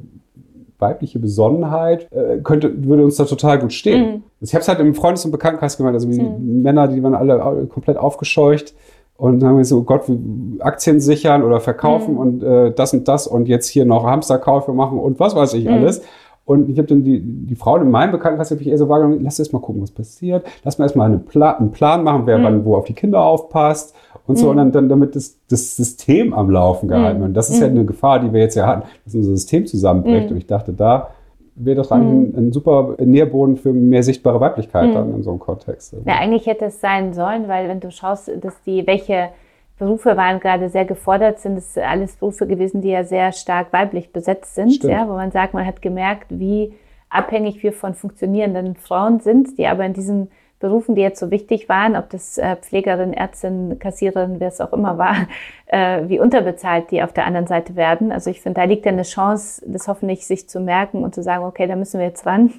[0.79, 4.01] weibliche Besonnenheit äh, könnte, würde uns da total gut stehen.
[4.01, 4.23] Mhm.
[4.41, 6.61] Also ich habe es halt im Freundes- und Bekanntenkreis gemeint, also die mhm.
[6.61, 8.73] Männer, die waren alle komplett aufgescheucht
[9.15, 10.03] und haben so, oh Gott,
[10.59, 12.19] Aktien sichern oder verkaufen mhm.
[12.19, 15.69] und äh, das und das und jetzt hier noch Hamsterkäufe machen und was weiß ich
[15.69, 16.01] alles.
[16.45, 19.23] Und ich habe dann die, die Frauen in meinem Bekanntenkreis habe ich eher so wahrgenommen,
[19.23, 20.45] lass erst mal gucken, was passiert.
[20.63, 22.43] Lass mal erstmal eine Pla einen Plan machen, wer mhm.
[22.43, 23.95] wann wo auf die Kinder aufpasst
[24.27, 24.51] und so, mhm.
[24.51, 27.29] und dann, dann damit das, das System am Laufen gehalten wird.
[27.29, 27.77] Und das ist ja mhm.
[27.77, 30.25] eine Gefahr, die wir jetzt ja hatten, dass unser System zusammenbricht.
[30.25, 30.32] Mhm.
[30.32, 31.12] Und ich dachte, da
[31.56, 35.39] wäre doch eigentlich ein, ein, super Nährboden für mehr sichtbare Weiblichkeit dann in so einem
[35.39, 35.95] Kontext.
[36.06, 39.29] Ja, eigentlich hätte es sein sollen, weil wenn du schaust, dass die, welche
[39.77, 44.12] Berufe waren gerade sehr gefordert, sind es alles Berufe gewesen, die ja sehr stark weiblich
[44.12, 46.73] besetzt sind, ja, wo man sagt, man hat gemerkt, wie
[47.09, 50.29] abhängig wir von funktionierenden Frauen sind, die aber in diesen
[50.63, 54.71] Berufen, die jetzt so wichtig waren, ob das äh, Pflegerin, Ärztin, Kassiererin, wer es auch
[54.71, 55.27] immer war,
[55.65, 58.13] äh, wie unterbezahlt die auf der anderen Seite werden.
[58.13, 61.21] Also ich finde, da liegt ja eine Chance, das hoffentlich sich zu merken und zu
[61.21, 62.53] sagen, okay, da müssen wir jetzt ran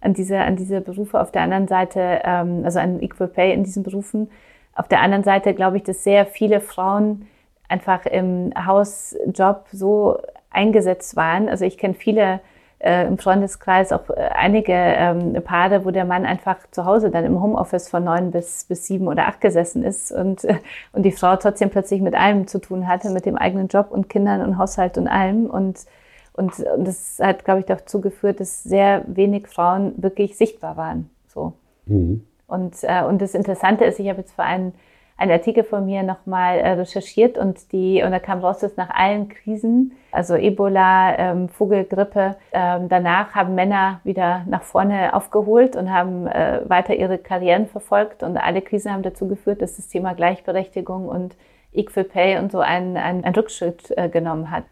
[0.00, 1.20] an diese, an diese Berufe.
[1.20, 4.30] Auf der anderen Seite, ähm, also an Equal Pay in diesen Berufen.
[4.74, 7.26] Auf der anderen Seite glaube ich, dass sehr viele Frauen
[7.68, 10.18] einfach im Hausjob so
[10.50, 11.48] eingesetzt waren.
[11.48, 12.40] Also ich kenne viele
[12.84, 17.24] äh, im Freundeskreis auch äh, einige ähm, Paare, wo der Mann einfach zu Hause dann
[17.24, 20.46] im Homeoffice von neun bis, bis sieben oder acht gesessen ist und,
[20.92, 24.08] und die Frau trotzdem plötzlich mit allem zu tun hatte, mit dem eigenen Job und
[24.08, 25.46] Kindern und Haushalt und allem.
[25.46, 25.86] Und,
[26.34, 31.08] und, und das hat, glaube ich, dazu geführt, dass sehr wenig Frauen wirklich sichtbar waren.
[31.26, 31.54] So.
[31.86, 32.26] Mhm.
[32.54, 34.72] Und, äh, und das Interessante ist, ich habe jetzt vor einem
[35.16, 38.90] einen Artikel von mir nochmal äh, recherchiert und die, und da kam raus, dass nach
[38.90, 45.92] allen Krisen, also Ebola, ähm, Vogelgrippe, ähm, danach haben Männer wieder nach vorne aufgeholt und
[45.92, 50.14] haben äh, weiter ihre Karrieren verfolgt und alle Krisen haben dazu geführt, dass das Thema
[50.14, 51.36] Gleichberechtigung und
[51.72, 54.64] Equal Pay und so einen, einen, einen Rückschritt äh, genommen hat.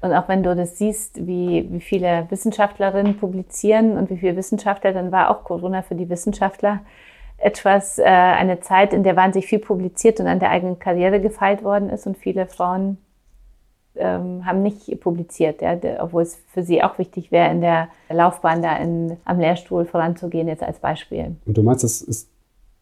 [0.00, 4.92] Und auch wenn du das siehst, wie, wie viele Wissenschaftlerinnen publizieren und wie viele Wissenschaftler,
[4.92, 6.80] dann war auch Corona für die Wissenschaftler
[7.42, 11.64] etwas, äh, eine Zeit, in der wahnsinnig viel publiziert und an der eigenen Karriere gefeilt
[11.64, 12.98] worden ist und viele Frauen
[13.96, 18.62] ähm, haben nicht publiziert, ja, obwohl es für sie auch wichtig wäre, in der Laufbahn
[18.62, 21.36] da in, am Lehrstuhl voranzugehen, jetzt als Beispiel.
[21.44, 22.30] Und du meinst, das ist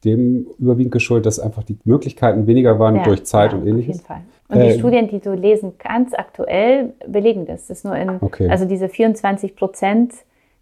[0.04, 3.96] dem überwiegend geschuldet, dass einfach die Möglichkeiten weniger waren ja, durch Zeit ja, und ähnliches?
[3.96, 4.22] Auf jeden Fall.
[4.48, 7.66] Und äh, die Studien, die du lesen kannst, aktuell belegen das.
[7.66, 8.48] Das ist nur in, okay.
[8.48, 10.12] also diese 24 Prozent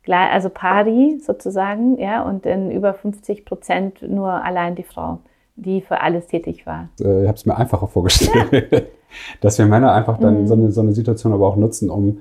[0.08, 5.18] also pari sozusagen, ja, und in über 50 Prozent nur allein die Frau,
[5.56, 6.88] die für alles tätig war.
[7.00, 8.80] Äh, ich habe es mir einfacher vorgestellt, ja.
[9.40, 10.46] dass wir Männer einfach dann mhm.
[10.46, 12.18] so, eine, so eine Situation aber auch nutzen, um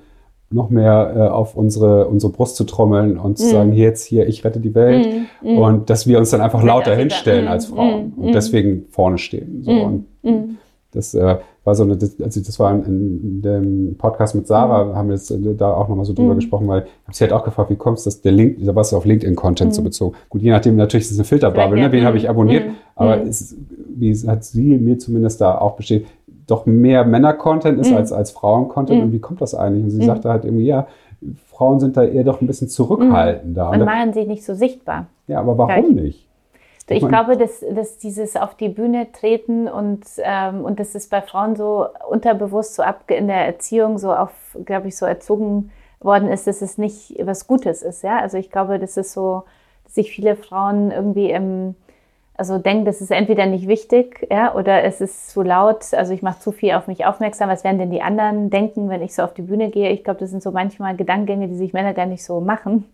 [0.49, 3.49] noch mehr äh, auf unsere, unsere Brust zu trommeln und zu mm.
[3.49, 5.05] sagen, jetzt hier, ich rette die Welt.
[5.41, 5.57] Mm.
[5.57, 9.63] Und dass wir uns dann einfach lauter hinstellen als Frauen und deswegen vorne stehen.
[9.63, 9.71] So.
[9.71, 10.05] Und
[10.91, 14.95] das äh, war so eine, also das war in, dem Podcast mit Sarah, mhm.
[14.95, 16.37] haben wir jetzt äh, da auch nochmal so drüber mhm.
[16.37, 18.73] gesprochen, weil ich habe sie halt auch gefragt, wie kommst du, dass der Link, da
[18.73, 19.73] warst du auf LinkedIn-Content mhm.
[19.75, 20.15] so bezogen.
[20.29, 21.91] Gut, je nachdem, natürlich ist es eine Filterbubble, ne?
[21.91, 22.75] wen habe ich abonniert, mhm.
[22.95, 23.27] aber mhm.
[23.27, 23.55] es,
[23.95, 26.09] wie hat sie mir zumindest da auch bestätigt,
[26.47, 27.97] doch mehr Männer-Content ist mhm.
[27.97, 29.03] als, als Frauen-Content.
[29.03, 29.83] Und wie kommt das eigentlich?
[29.83, 30.87] Und sie sagte halt irgendwie, ja,
[31.51, 33.71] Frauen sind da eher doch ein bisschen zurückhaltender.
[33.71, 35.07] Und machen sich nicht so sichtbar.
[35.27, 36.03] Ja, aber warum Gleich.
[36.03, 36.26] nicht?
[36.89, 41.21] Ich glaube, dass, dass dieses auf die Bühne treten und, ähm, und das ist bei
[41.21, 44.31] Frauen so unterbewusst so ab in der Erziehung so auf,
[44.63, 48.03] glaube ich, so erzogen worden ist, dass es nicht was Gutes ist.
[48.03, 49.43] Ja, also ich glaube, das ist so,
[49.83, 51.75] dass sich viele Frauen irgendwie im,
[52.37, 56.21] also denken, das ist entweder nicht wichtig, ja, oder es ist zu laut, also ich
[56.21, 59.23] mache zu viel auf mich aufmerksam, was werden denn die anderen denken, wenn ich so
[59.23, 59.89] auf die Bühne gehe?
[59.89, 62.85] Ich glaube, das sind so manchmal Gedankengänge, die sich Männer gar nicht so machen,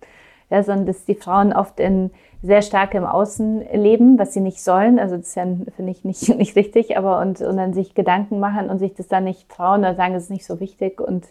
[0.49, 2.09] ja, sondern dass die Frauen oft in
[2.43, 4.99] sehr stark im Außen leben, was sie nicht sollen.
[4.99, 8.39] Also das ist ja, finde ich, nicht, nicht richtig, aber und, und dann sich Gedanken
[8.39, 11.25] machen und sich das dann nicht trauen oder sagen, es ist nicht so wichtig und,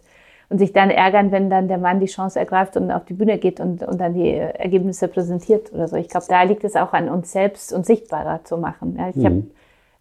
[0.48, 3.36] und sich dann ärgern, wenn dann der Mann die Chance ergreift und auf die Bühne
[3.36, 5.96] geht und, und dann die Ergebnisse präsentiert oder so.
[5.96, 8.96] Ich glaube, da liegt es auch an uns selbst, uns sichtbarer zu machen.
[8.98, 9.24] Ja, ich mhm.
[9.26, 9.42] habe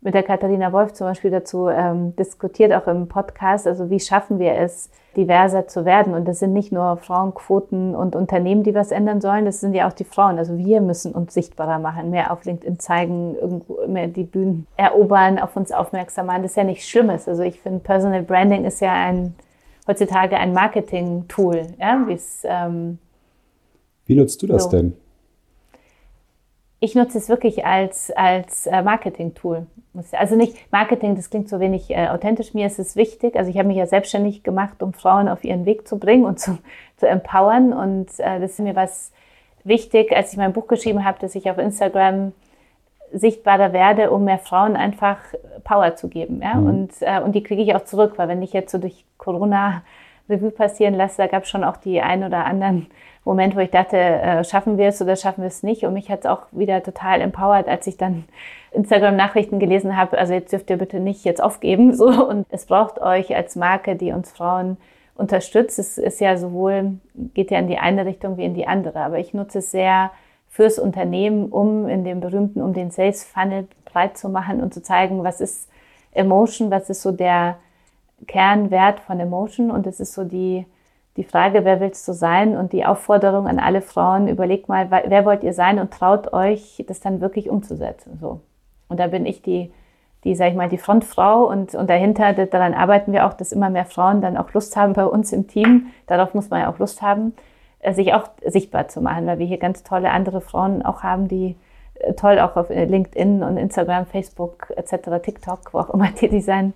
[0.01, 3.67] mit der Katharina Wolf zum Beispiel dazu ähm, diskutiert, auch im Podcast.
[3.67, 6.13] Also wie schaffen wir es, diverser zu werden?
[6.13, 9.87] Und das sind nicht nur Frauenquoten und Unternehmen, die was ändern sollen, das sind ja
[9.87, 10.39] auch die Frauen.
[10.39, 15.37] Also wir müssen uns sichtbarer machen, mehr auf LinkedIn zeigen, irgendwo mehr die Bühnen erobern,
[15.37, 16.41] auf uns aufmerksam machen.
[16.41, 17.27] Das ist ja nichts Schlimmes.
[17.27, 19.35] Also ich finde, Personal Branding ist ja ein
[19.87, 21.67] heutzutage ein Marketing-Tool.
[21.79, 22.07] Ja?
[22.43, 22.97] Ähm,
[24.05, 24.69] wie nutzt du das so.
[24.69, 24.95] denn?
[26.83, 29.67] Ich nutze es wirklich als, als äh, Marketing-Tool.
[30.13, 32.55] Also nicht Marketing, das klingt so wenig äh, authentisch.
[32.55, 33.35] Mir ist es wichtig.
[33.35, 36.39] Also ich habe mich ja selbstständig gemacht, um Frauen auf ihren Weg zu bringen und
[36.39, 36.57] zu,
[36.97, 37.71] zu empowern.
[37.71, 39.11] Und äh, das ist mir was
[39.63, 42.33] wichtig, als ich mein Buch geschrieben habe, dass ich auf Instagram
[43.13, 45.19] sichtbarer werde, um mehr Frauen einfach
[45.63, 46.41] Power zu geben.
[46.41, 46.55] Ja?
[46.55, 46.67] Mhm.
[46.67, 49.83] Und, äh, und die kriege ich auch zurück, weil wenn ich jetzt so durch Corona
[50.27, 52.87] Revue passieren lasse, da gab es schon auch die ein oder anderen
[53.23, 55.83] Moment, wo ich dachte, äh, schaffen wir es oder schaffen wir es nicht.
[55.83, 58.25] Und mich hat es auch wieder total empowert, als ich dann
[58.71, 60.17] Instagram-Nachrichten gelesen habe.
[60.17, 61.93] Also jetzt dürft ihr bitte nicht jetzt aufgeben.
[62.01, 62.07] So.
[62.07, 64.77] Und es braucht euch als Marke, die uns Frauen
[65.15, 65.77] unterstützt.
[65.77, 66.93] Es ist ja sowohl,
[67.33, 68.99] geht ja in die eine Richtung wie in die andere.
[69.01, 70.11] Aber ich nutze es sehr
[70.49, 74.81] fürs Unternehmen, um in dem berühmten, um den Sales Funnel breit zu machen und zu
[74.81, 75.69] zeigen, was ist
[76.11, 77.57] Emotion, was ist so der
[78.27, 79.69] Kernwert von Emotion.
[79.69, 80.65] Und es ist so die,
[81.17, 82.55] die Frage, wer willst du sein?
[82.55, 86.83] Und die Aufforderung an alle Frauen, überlegt mal, wer wollt ihr sein und traut euch,
[86.87, 88.17] das dann wirklich umzusetzen.
[88.19, 88.39] So.
[88.87, 89.73] Und da bin ich die,
[90.23, 93.69] die, sag ich mal, die Frontfrau und, und dahinter, daran arbeiten wir auch, dass immer
[93.69, 95.87] mehr Frauen dann auch Lust haben bei uns im Team.
[96.07, 97.33] Darauf muss man ja auch Lust haben,
[97.79, 101.27] äh, sich auch sichtbar zu machen, weil wir hier ganz tolle andere Frauen auch haben,
[101.27, 101.57] die
[101.95, 106.45] äh, toll auch auf äh, LinkedIn und Instagram, Facebook etc., TikTok, wo auch immer tätig
[106.45, 106.73] sein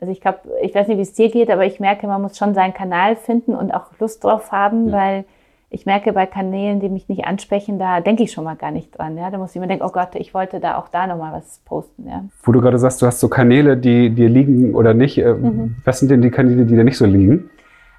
[0.00, 2.38] also ich glaube, ich weiß nicht, wie es dir geht, aber ich merke, man muss
[2.38, 4.92] schon seinen Kanal finden und auch Lust drauf haben, ja.
[4.92, 5.24] weil
[5.72, 8.98] ich merke bei Kanälen, die mich nicht ansprechen, da denke ich schon mal gar nicht
[8.98, 9.16] dran.
[9.16, 9.30] Ja?
[9.30, 12.08] Da muss ich mir denken, oh Gott, ich wollte da auch da nochmal was posten.
[12.08, 12.24] Ja?
[12.42, 15.18] Wo du gerade sagst, du hast so Kanäle, die dir liegen oder nicht.
[15.18, 15.76] Äh, mhm.
[15.84, 17.50] Was sind denn die Kanäle, die dir nicht so liegen?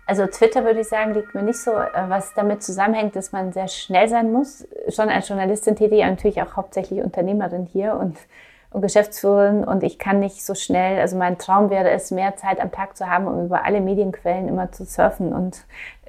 [0.06, 3.54] Also Twitter würde ich sagen, liegt mir nicht so, äh, was damit zusammenhängt, dass man
[3.54, 4.68] sehr schnell sein muss.
[4.90, 8.18] Schon als Journalistin tätig, natürlich auch hauptsächlich Unternehmerin hier und
[8.72, 12.60] und Geschäftsführerin und ich kann nicht so schnell, also mein Traum wäre es, mehr Zeit
[12.60, 15.66] am Tag zu haben, um über alle Medienquellen immer zu surfen und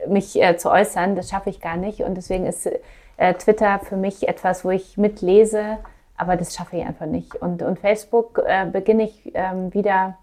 [0.07, 1.17] mich äh, zu äußern.
[1.17, 2.69] Das schaffe ich gar nicht und deswegen ist
[3.17, 5.79] äh, Twitter für mich etwas, wo ich mitlese,
[6.17, 7.35] aber das schaffe ich einfach nicht.
[7.35, 10.19] Und, und Facebook äh, beginne ich ähm, wieder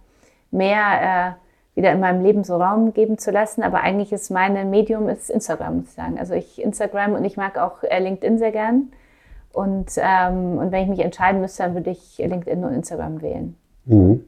[0.52, 1.50] mehr äh,
[1.80, 5.30] wieder in meinem Leben so Raum geben zu lassen, aber eigentlich ist mein Medium ist
[5.30, 6.20] Instagram, muss ich sagen.
[6.20, 8.92] Also ich Instagram und ich mag auch äh, LinkedIn sehr gern.
[9.52, 13.56] Und, ähm, und wenn ich mich entscheiden müsste, dann würde ich LinkedIn und Instagram wählen.
[13.86, 14.24] Mhm.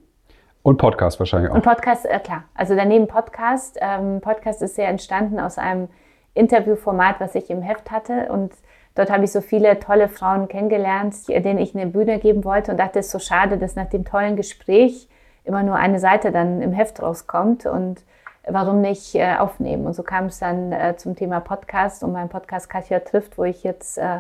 [0.63, 1.55] Und Podcast wahrscheinlich auch.
[1.55, 2.43] Und Podcast, äh, klar.
[2.53, 3.77] Also daneben Podcast.
[3.81, 5.88] Ähm, Podcast ist sehr entstanden aus einem
[6.34, 8.27] Interviewformat, was ich im Heft hatte.
[8.31, 8.53] Und
[8.95, 12.77] dort habe ich so viele tolle Frauen kennengelernt, denen ich eine Bühne geben wollte und
[12.77, 15.07] dachte, es ist so schade, dass nach dem tollen Gespräch
[15.43, 17.65] immer nur eine Seite dann im Heft rauskommt.
[17.65, 18.03] Und
[18.47, 19.88] warum nicht äh, aufnehmen?
[19.88, 23.43] Und so kam es dann äh, zum Thema Podcast und mein Podcast Katja trifft, wo
[23.43, 24.19] ich jetzt äh,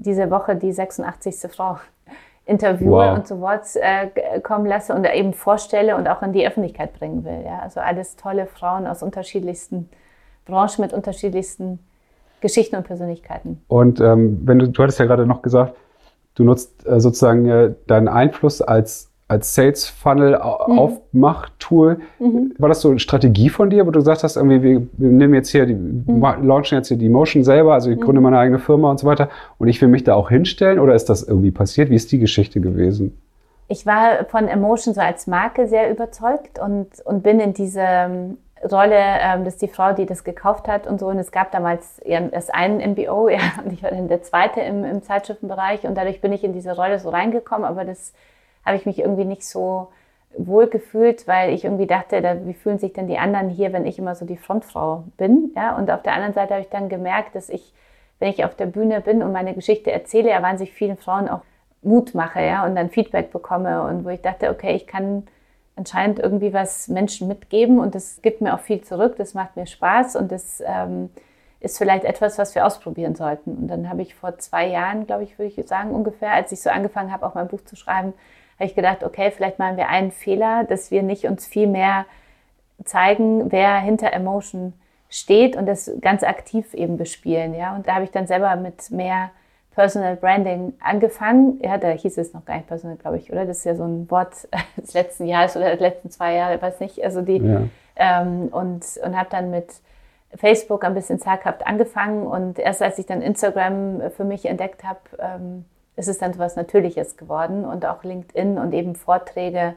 [0.00, 1.50] diese Woche die 86.
[1.50, 1.78] Frau
[2.46, 3.18] interviewe wow.
[3.18, 7.24] und zu Wort äh, kommen lasse und eben vorstelle und auch in die Öffentlichkeit bringen
[7.24, 7.42] will.
[7.44, 7.60] Ja?
[7.60, 9.88] Also alles tolle Frauen aus unterschiedlichsten
[10.46, 11.78] Branchen mit unterschiedlichsten
[12.40, 13.62] Geschichten und Persönlichkeiten.
[13.68, 15.74] Und ähm, wenn du, du hattest ja gerade noch gesagt,
[16.34, 20.78] du nutzt äh, sozusagen äh, deinen Einfluss als als Sales Funnel mhm.
[20.78, 22.00] Aufmach-Tool.
[22.18, 22.54] Mhm.
[22.58, 25.34] War das so eine Strategie von dir, wo du gesagt hast, irgendwie, wir, wir nehmen
[25.34, 26.20] jetzt hier, die, mhm.
[26.42, 28.02] launchen jetzt hier die Motion selber, also ich mhm.
[28.02, 30.94] gründe meine eigene Firma und so weiter und ich will mich da auch hinstellen oder
[30.94, 31.90] ist das irgendwie passiert?
[31.90, 33.16] Wie ist die Geschichte gewesen?
[33.68, 38.38] Ich war von Emotion so als Marke sehr überzeugt und, und bin in diese ähm,
[38.68, 42.00] Rolle, ähm, dass die Frau, die das gekauft hat und so, und es gab damals
[42.00, 46.20] erst einen MBO, ja, und ich war dann der zweite im, im Zeitschriftenbereich und dadurch
[46.20, 48.12] bin ich in diese Rolle so reingekommen, aber das
[48.70, 49.88] habe ich mich irgendwie nicht so
[50.36, 53.84] wohl gefühlt, weil ich irgendwie dachte, da, wie fühlen sich denn die anderen hier, wenn
[53.84, 55.52] ich immer so die Frontfrau bin?
[55.56, 55.76] Ja?
[55.76, 57.72] Und auf der anderen Seite habe ich dann gemerkt, dass ich,
[58.20, 61.40] wenn ich auf der Bühne bin und meine Geschichte erzähle, erwarten sich vielen Frauen auch
[61.82, 62.64] Mut mache ja?
[62.64, 65.26] und dann Feedback bekomme und wo ich dachte, okay, ich kann
[65.74, 69.66] anscheinend irgendwie was Menschen mitgeben und das gibt mir auch viel zurück, das macht mir
[69.66, 71.10] Spaß und das ähm,
[71.58, 73.56] ist vielleicht etwas, was wir ausprobieren sollten.
[73.56, 76.62] Und dann habe ich vor zwei Jahren, glaube ich, würde ich sagen, ungefähr, als ich
[76.62, 78.14] so angefangen habe, auch mein Buch zu schreiben,
[78.60, 82.04] habe ich gedacht, okay, vielleicht machen wir einen Fehler, dass wir nicht uns viel mehr
[82.84, 84.74] zeigen, wer hinter Emotion
[85.08, 87.54] steht und das ganz aktiv eben bespielen.
[87.54, 87.74] Ja?
[87.74, 89.30] Und da habe ich dann selber mit mehr
[89.74, 91.58] Personal Branding angefangen.
[91.62, 93.46] Ja, da hieß es noch gar nicht Personal, glaube ich, oder?
[93.46, 96.80] Das ist ja so ein Wort des letzten Jahres oder des letzten zwei Jahre, weiß
[96.80, 97.02] nicht.
[97.02, 97.62] Also die ja.
[97.96, 99.72] ähm, und und habe dann mit
[100.36, 105.00] Facebook ein bisschen zaghaft angefangen und erst als ich dann Instagram für mich entdeckt habe,
[105.18, 105.64] ähm,
[106.00, 109.74] ist es dann so was Natürliches geworden und auch LinkedIn und eben Vorträge,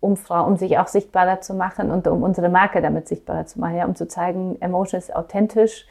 [0.00, 3.60] um, Frau, um sich auch sichtbarer zu machen und um unsere Marke damit sichtbarer zu
[3.60, 5.86] machen, ja, um zu zeigen, Emotion ist authentisch.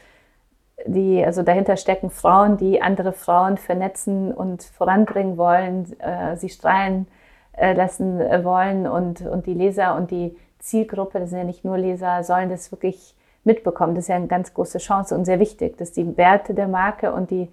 [0.86, 7.06] Die, also dahinter stecken Frauen, die andere Frauen vernetzen und voranbringen wollen, äh, sie strahlen
[7.52, 11.64] äh, lassen äh, wollen und, und die Leser und die Zielgruppe, das sind ja nicht
[11.64, 13.94] nur Leser, sollen das wirklich mitbekommen.
[13.94, 17.12] Das ist ja eine ganz große Chance und sehr wichtig, dass die Werte der Marke
[17.12, 17.48] und die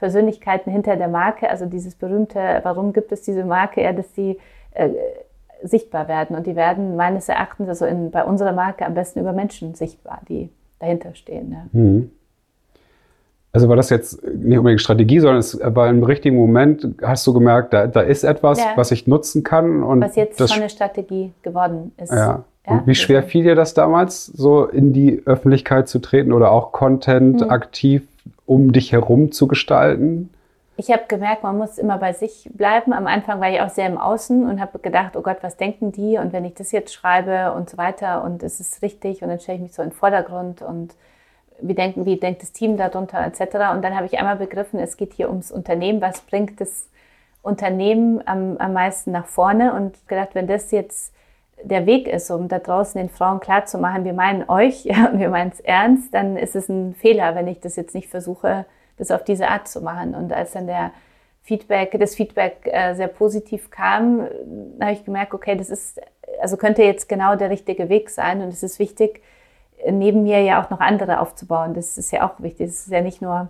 [0.00, 4.38] Persönlichkeiten hinter der Marke, also dieses berühmte, warum gibt es diese Marke, ja, dass die
[4.72, 4.88] äh,
[5.62, 6.34] sichtbar werden.
[6.36, 10.22] Und die werden meines Erachtens, also in, bei unserer Marke am besten über Menschen sichtbar,
[10.28, 11.52] die dahinter stehen.
[11.52, 11.78] Ja.
[11.78, 12.10] Mhm.
[13.52, 17.32] Also war das jetzt nicht unbedingt Strategie, sondern es war im richtigen Moment, hast du
[17.32, 18.72] gemerkt, da, da ist etwas, ja.
[18.76, 19.82] was ich nutzen kann.
[19.82, 22.12] Und was jetzt schon eine Strategie geworden ist.
[22.12, 22.44] Ja.
[22.66, 26.52] ja und wie schwer fiel dir das damals, so in die Öffentlichkeit zu treten oder
[26.52, 27.50] auch Content mhm.
[27.50, 28.06] aktiv
[28.50, 30.28] um dich herum zu gestalten?
[30.76, 32.92] Ich habe gemerkt, man muss immer bei sich bleiben.
[32.92, 35.92] Am Anfang war ich auch sehr im Außen und habe gedacht, oh Gott, was denken
[35.92, 36.18] die?
[36.18, 39.38] Und wenn ich das jetzt schreibe und so weiter und es ist richtig und dann
[39.38, 40.96] stelle ich mich so in den Vordergrund und
[41.60, 43.40] wie, denken, wie denkt das Team darunter etc.
[43.72, 46.00] Und dann habe ich einmal begriffen, es geht hier ums Unternehmen.
[46.00, 46.88] Was bringt das
[47.42, 49.74] Unternehmen am, am meisten nach vorne?
[49.74, 51.14] Und gedacht, wenn das jetzt
[51.62, 55.50] der Weg ist, um da draußen den Frauen klarzumachen, wir meinen euch und wir meinen
[55.52, 59.24] es ernst, dann ist es ein Fehler, wenn ich das jetzt nicht versuche, das auf
[59.24, 60.14] diese Art zu machen.
[60.14, 60.92] Und als dann der
[61.42, 64.26] Feedback, das Feedback äh, sehr positiv kam,
[64.80, 66.00] habe ich gemerkt, okay, das ist,
[66.40, 68.42] also könnte jetzt genau der richtige Weg sein.
[68.42, 69.22] Und es ist wichtig,
[69.88, 71.74] neben mir ja auch noch andere aufzubauen.
[71.74, 72.68] Das ist ja auch wichtig.
[72.68, 73.48] Das ist ja nicht nur,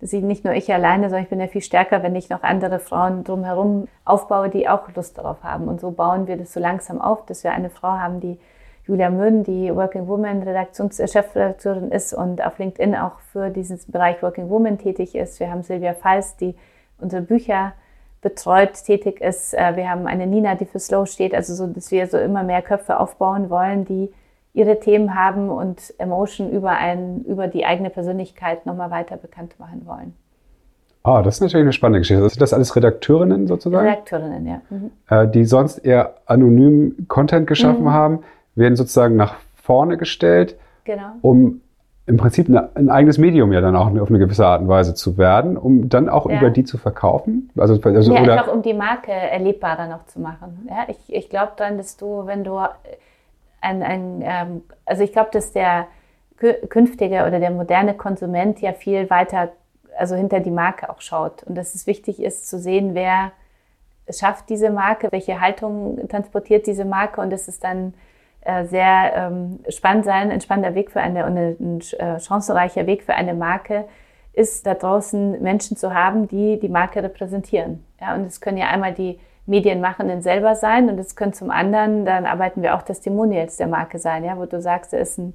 [0.00, 2.42] das ist nicht nur ich alleine, sondern ich bin ja viel stärker, wenn ich noch
[2.42, 5.68] andere Frauen drumherum aufbaue, die auch Lust darauf haben.
[5.68, 8.38] Und so bauen wir das so langsam auf, dass wir eine Frau haben, die
[8.86, 14.22] Julia Mön, die Working Woman Redaktions Chefredakteurin ist und auf LinkedIn auch für diesen Bereich
[14.22, 15.38] Working Woman tätig ist.
[15.38, 16.54] Wir haben Silvia Feist, die
[16.98, 17.74] unsere Bücher
[18.22, 19.54] betreut tätig ist.
[19.54, 21.34] Äh, wir haben eine Nina, die für Slow steht.
[21.34, 24.12] Also so, dass wir so immer mehr Köpfe aufbauen wollen, die
[24.52, 29.82] ihre Themen haben und Emotion über, ein, über die eigene Persönlichkeit nochmal weiter bekannt machen
[29.86, 30.14] wollen.
[31.02, 32.28] Ah, das ist natürlich eine spannende Geschichte.
[32.28, 33.86] Sind das alles Redakteurinnen sozusagen?
[33.86, 34.60] Redakteurinnen, ja.
[34.68, 34.90] Mhm.
[35.08, 37.92] Äh, die sonst eher anonym Content geschaffen mhm.
[37.92, 38.18] haben,
[38.54, 41.12] werden sozusagen nach vorne gestellt, genau.
[41.22, 41.62] um
[42.06, 44.94] im Prinzip eine, ein eigenes Medium ja dann auch auf eine gewisse Art und Weise
[44.94, 46.38] zu werden, um dann auch ja.
[46.38, 47.50] über die zu verkaufen.
[47.56, 50.68] Also, also ja, oder einfach um die Marke erlebbarer noch zu machen.
[50.68, 52.58] Ja, ich, ich glaube dann, dass du, wenn du
[53.60, 55.86] ein, ein ähm, also ich glaube, dass der
[56.68, 59.52] künftige oder der moderne Konsument ja viel weiter,
[59.98, 61.42] also hinter die Marke auch schaut.
[61.42, 63.32] Und dass es wichtig ist zu sehen, wer
[64.10, 67.94] schafft diese Marke, welche Haltung transportiert diese Marke und dass es dann
[68.40, 73.02] äh, sehr ähm, spannend sein, ein spannender Weg für eine und ein äh, chancenreicher Weg
[73.02, 73.84] für eine Marke
[74.32, 77.84] ist, da draußen Menschen zu haben, die die Marke repräsentieren.
[78.00, 82.04] Ja, und es können ja einmal die Medienmachenden selber sein und es können zum anderen,
[82.04, 85.34] dann arbeiten wir auch Testimonials der Marke sein, ja, wo du sagst, er ist ein,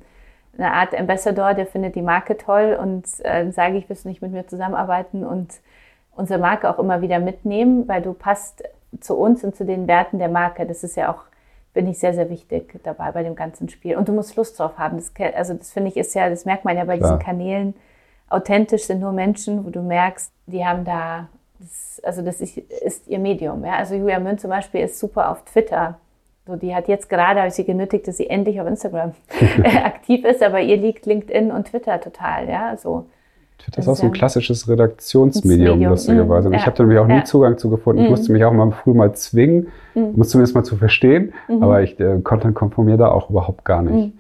[0.58, 4.22] eine Art Ambassador, der findet die Marke toll und äh, sage ich, willst du nicht
[4.22, 5.60] mit mir zusammenarbeiten und
[6.16, 8.64] unsere Marke auch immer wieder mitnehmen, weil du passt
[9.02, 10.66] zu uns und zu den Werten der Marke.
[10.66, 11.24] Das ist ja auch,
[11.74, 13.98] bin ich sehr, sehr wichtig dabei bei dem ganzen Spiel.
[13.98, 14.96] Und du musst Lust drauf haben.
[14.96, 17.18] Das, also das finde ich ist ja, das merkt man ja bei Klar.
[17.18, 17.76] diesen Kanälen.
[18.30, 21.28] Authentisch sind nur Menschen, wo du merkst, die haben da
[21.60, 23.64] das, also das ist, ist ihr Medium.
[23.66, 23.76] Ja?
[23.78, 26.00] Also Julia Münz zum Beispiel ist super auf Twitter.
[26.48, 29.14] So, die hat jetzt gerade, habe ich sie genötigt, dass sie endlich auf Instagram
[29.64, 32.48] aktiv ist, aber ihr liegt LinkedIn und Twitter total.
[32.48, 32.78] Ja?
[32.78, 33.06] So,
[33.58, 36.48] Twitter ist auch so ein klassisches Redaktionsmedium, lustigerweise.
[36.48, 36.60] Und ja.
[36.60, 37.24] ich habe da nämlich auch nie ja.
[37.24, 38.02] Zugang zu gefunden.
[38.02, 38.12] Ich mhm.
[38.12, 40.10] musste mich auch mal früh mal zwingen, mhm.
[40.16, 41.34] um es zumindest mal zu verstehen.
[41.48, 41.64] Mhm.
[41.64, 44.14] Aber ich, der Content mir da auch überhaupt gar nicht.
[44.16, 44.20] Mhm.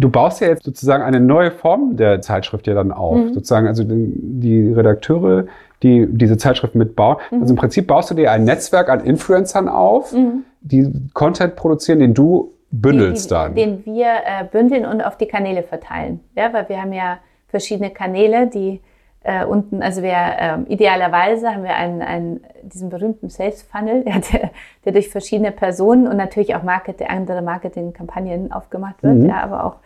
[0.00, 3.16] Du baust ja jetzt sozusagen eine neue Form der Zeitschrift ja dann auf.
[3.16, 3.34] Mhm.
[3.34, 5.46] Sozusagen, also die Redakteure
[5.82, 7.18] die diese Zeitschrift mitbauen.
[7.30, 7.42] Mhm.
[7.42, 10.44] Also im Prinzip baust du dir ein Netzwerk an Influencern auf, mhm.
[10.60, 13.54] die Content produzieren, den du bündelst die, die, dann.
[13.54, 16.20] Den wir äh, bündeln und auf die Kanäle verteilen.
[16.36, 18.80] Ja, weil wir haben ja verschiedene Kanäle, die
[19.22, 24.50] äh, unten, also wir äh, idealerweise haben wir einen, einen diesen berühmten Sales Funnel, der,
[24.84, 29.28] der durch verschiedene Personen und natürlich auch Marketing, andere Marketingkampagnen aufgemacht wird, mhm.
[29.28, 29.76] ja, aber auch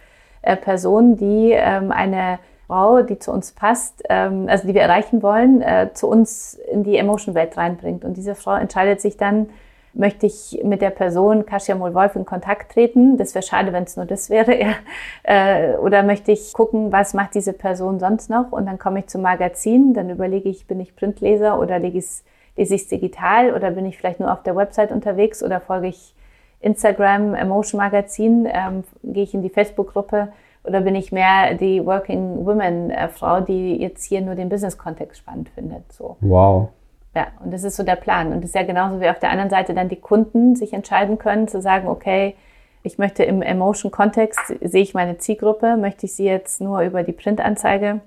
[0.43, 2.39] äh, Personen, die ähm, eine
[2.73, 6.85] Frau, die zu uns passt, ähm, also die wir erreichen wollen, äh, zu uns in
[6.85, 8.03] die Emotion-Welt reinbringt.
[8.03, 9.51] Und diese Frau entscheidet sich dann,
[9.93, 13.19] möchte ich mit der Person Kasia Mohl-Wolf in Kontakt treten?
[13.19, 14.57] Das wäre schade, wenn es nur das wäre.
[15.25, 18.51] Äh, oder möchte ich gucken, was macht diese Person sonst noch?
[18.51, 22.23] Und dann komme ich zum Magazin, dann überlege ich, bin ich Printleser oder lese
[22.57, 26.15] ich es digital oder bin ich vielleicht nur auf der Website unterwegs oder folge ich
[26.61, 30.33] Instagram Emotion Magazin, ähm, gehe ich in die Facebook-Gruppe
[30.65, 35.19] oder bin ich mehr die Working Woman äh, Frau, die jetzt hier nur den Business-Kontext
[35.19, 35.93] spannend findet?
[35.93, 36.17] So.
[36.21, 36.69] Wow.
[37.15, 38.33] Ja, und das ist so der Plan.
[38.33, 41.19] Und das ist ja genauso wie auf der anderen Seite dann die Kunden sich entscheiden
[41.19, 42.37] können, zu sagen, okay,
[42.85, 47.13] ich möchte im Emotion-Kontext, sehe ich meine Zielgruppe, möchte ich sie jetzt nur über die
[47.13, 48.01] Printanzeige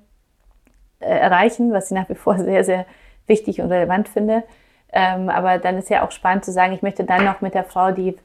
[0.99, 2.86] äh, erreichen, was ich nach wie vor sehr, sehr
[3.28, 4.43] wichtig und relevant finde.
[4.91, 7.64] Ähm, aber dann ist ja auch spannend zu sagen, ich möchte dann noch mit der
[7.64, 8.16] Frau, die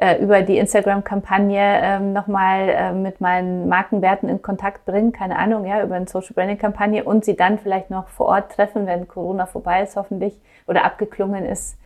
[0.00, 5.66] äh, über die Instagram-Kampagne ähm, nochmal äh, mit meinen Markenwerten in Kontakt bringen, keine Ahnung,
[5.66, 9.44] ja, über eine Social Branding-Kampagne und sie dann vielleicht noch vor Ort treffen, wenn Corona
[9.44, 11.76] vorbei ist, hoffentlich, oder abgeklungen ist,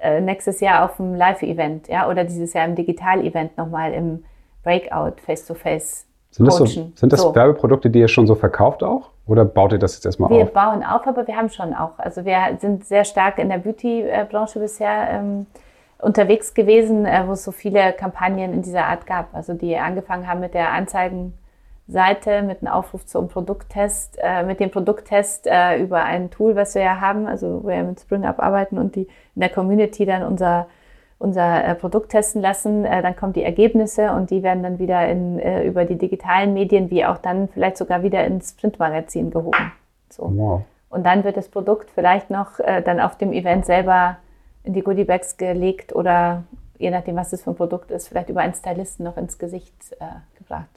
[0.00, 4.24] äh, nächstes Jahr auf dem Live-Event, ja, oder dieses Jahr im Digital-Event nochmal im
[4.64, 6.06] Breakout, face-to-face.
[6.32, 7.34] Sind das, so, sind das so.
[7.34, 9.10] Werbeprodukte, die ihr schon so verkauft auch?
[9.26, 10.48] Oder baut ihr das jetzt erstmal wir auf?
[10.48, 11.98] Wir bauen auf, aber wir haben schon auch.
[11.98, 15.46] Also wir sind sehr stark in der Beauty-Branche bisher ähm,
[16.02, 19.34] unterwegs gewesen, äh, wo es so viele Kampagnen in dieser Art gab.
[19.34, 24.70] Also die angefangen haben mit der Anzeigenseite, mit einem Aufruf zum Produkttest, äh, mit dem
[24.70, 28.40] Produkttest äh, über ein Tool, was wir ja haben, also wo wir mit Spring Up
[28.40, 30.66] arbeiten und die in der Community dann unser
[31.20, 35.06] unser äh, Produkt testen lassen, äh, dann kommen die Ergebnisse und die werden dann wieder
[35.06, 39.70] in, äh, über die digitalen Medien wie auch dann vielleicht sogar wieder ins Printmagazin gehoben.
[40.08, 40.32] So.
[40.34, 40.62] Wow.
[40.88, 44.16] Und dann wird das Produkt vielleicht noch dann auf dem Event selber
[44.64, 46.44] in die Goodiebags gelegt oder
[46.78, 49.74] je nachdem, was das für ein Produkt ist, vielleicht über einen Stylisten noch ins Gesicht
[50.00, 50.04] äh,
[50.38, 50.68] gebracht.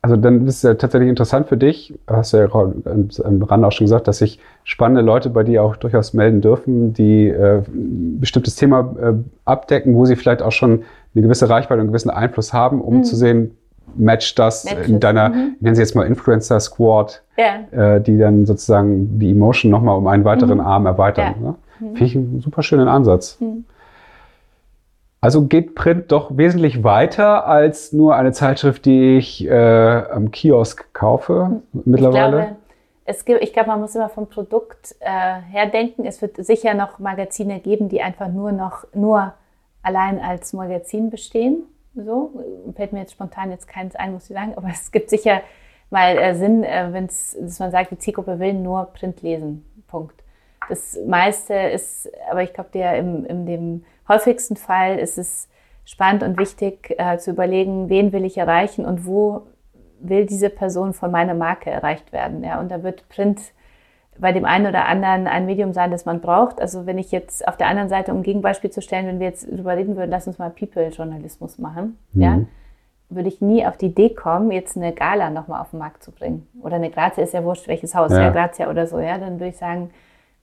[0.00, 3.72] Also dann ist es ja tatsächlich interessant für dich, hast du ja am Rand auch
[3.72, 8.20] schon gesagt, dass sich spannende Leute bei dir auch durchaus melden dürfen, die äh, ein
[8.20, 9.14] bestimmtes Thema äh,
[9.44, 12.98] abdecken, wo sie vielleicht auch schon eine gewisse Reichweite und einen gewissen Einfluss haben, um
[12.98, 13.04] mhm.
[13.04, 13.56] zu sehen,
[13.96, 14.88] matcht das Matches.
[14.88, 15.56] in deiner, mhm.
[15.60, 17.96] nennen sie jetzt mal Influencer Squad, ja.
[17.96, 20.64] äh, die dann sozusagen die Emotion nochmal um einen weiteren mhm.
[20.64, 21.34] Arm erweitern.
[21.40, 21.48] Ja.
[21.48, 21.54] Ne?
[21.80, 21.96] Mhm.
[21.96, 23.40] Finde ich einen super schönen Ansatz.
[23.40, 23.64] Mhm.
[25.20, 30.92] Also geht Print doch wesentlich weiter als nur eine Zeitschrift, die ich äh, am Kiosk
[30.94, 32.38] kaufe mittlerweile.
[32.38, 32.56] Ich glaube,
[33.04, 36.04] es gibt, ich glaube, man muss immer vom Produkt äh, her denken.
[36.04, 39.32] Es wird sicher noch Magazine geben, die einfach nur noch nur
[39.82, 41.62] allein als Magazin bestehen.
[41.94, 42.44] So
[42.76, 44.52] fällt mir jetzt spontan jetzt keins ein, muss ich sagen.
[44.56, 45.40] Aber es gibt sicher
[45.90, 49.64] mal äh, Sinn, äh, wenn es, dass man sagt, die Zielgruppe will nur Print lesen.
[49.88, 50.22] Punkt.
[50.68, 55.48] Das meiste ist, aber ich glaube, der im, in dem häufigsten Fall ist es
[55.84, 59.46] spannend und wichtig äh, zu überlegen, wen will ich erreichen und wo
[60.00, 62.44] will diese Person von meiner Marke erreicht werden.
[62.44, 62.60] Ja?
[62.60, 63.40] Und da wird Print
[64.18, 66.60] bei dem einen oder anderen ein Medium sein, das man braucht.
[66.60, 69.28] Also wenn ich jetzt auf der anderen Seite, um ein Gegenbeispiel zu stellen, wenn wir
[69.28, 72.22] jetzt darüber reden würden, lass uns mal People-Journalismus machen, mhm.
[72.22, 72.40] ja,
[73.10, 76.12] würde ich nie auf die Idee kommen, jetzt eine Gala nochmal auf den Markt zu
[76.12, 76.46] bringen.
[76.62, 79.34] Oder eine Grazia ist ja wurscht, welches Haus, ja, ja Grazia oder so, ja, dann
[79.34, 79.90] würde ich sagen,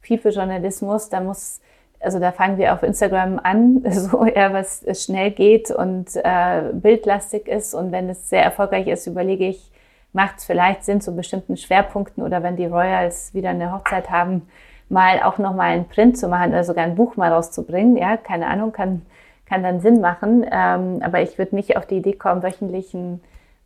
[0.07, 1.61] People-Journalismus, da muss,
[1.99, 7.47] also da fangen wir auf Instagram an, so eher was schnell geht und äh, bildlastig
[7.47, 7.73] ist.
[7.73, 9.71] Und wenn es sehr erfolgreich ist, überlege ich,
[10.13, 14.47] macht es vielleicht Sinn zu bestimmten Schwerpunkten oder wenn die Royals wieder eine Hochzeit haben,
[14.87, 17.97] mal auch nochmal einen Print zu machen oder sogar ein Buch mal rauszubringen.
[17.97, 19.01] Ja, keine Ahnung, kann,
[19.45, 20.45] kann dann Sinn machen.
[20.49, 23.19] Ähm, aber ich würde nicht auf die Idee kommen, wöchentlich ein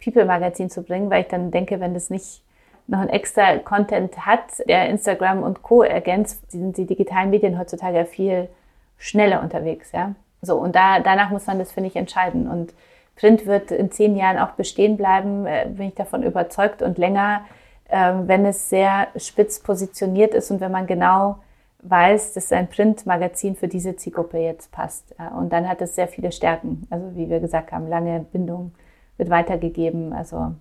[0.04, 2.42] People-Magazin zu bringen, weil ich dann denke, wenn das nicht
[2.90, 5.84] noch ein extra Content hat, der Instagram und Co.
[5.84, 8.50] ergänzt, sind die digitalen Medien heutzutage ja viel
[8.98, 10.16] schneller unterwegs, ja.
[10.42, 12.50] So, und da, danach muss man das, finde ich, entscheiden.
[12.50, 12.74] Und
[13.16, 17.42] Print wird in zehn Jahren auch bestehen bleiben, äh, bin ich davon überzeugt und länger,
[17.90, 21.40] äh, wenn es sehr spitz positioniert ist und wenn man genau
[21.82, 25.16] weiß, dass ein Printmagazin für diese Zielgruppe jetzt passt.
[25.38, 26.86] Und dann hat es sehr viele Stärken.
[26.90, 28.74] Also wie wir gesagt haben, lange Bindung
[29.16, 30.12] wird weitergegeben.
[30.12, 30.56] Also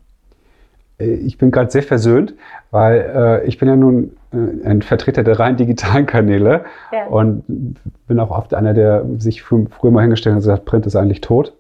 [0.99, 2.35] ich bin gerade sehr versöhnt,
[2.71, 7.07] weil äh, ich bin ja nun äh, ein Vertreter der rein digitalen Kanäle ja.
[7.07, 7.45] und
[8.09, 10.97] bin auch oft einer, der sich früher, früher mal hingestellt hat und gesagt, Print ist
[10.97, 11.55] eigentlich tot.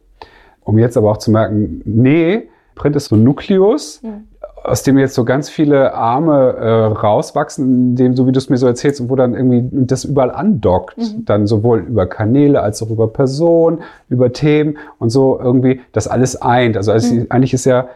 [0.64, 4.24] Um jetzt aber auch zu merken, nee, Print ist so ein Nukleus, mhm.
[4.64, 8.57] aus dem jetzt so ganz viele Arme äh, rauswachsen, dem, so wie du es mir
[8.57, 10.99] so erzählst, wo dann irgendwie das überall andockt.
[10.99, 11.24] Mhm.
[11.24, 16.43] Dann sowohl über Kanäle als auch über Personen, über Themen und so irgendwie das alles
[16.43, 16.76] eint.
[16.76, 17.26] Also, also mhm.
[17.30, 17.89] eigentlich ist ja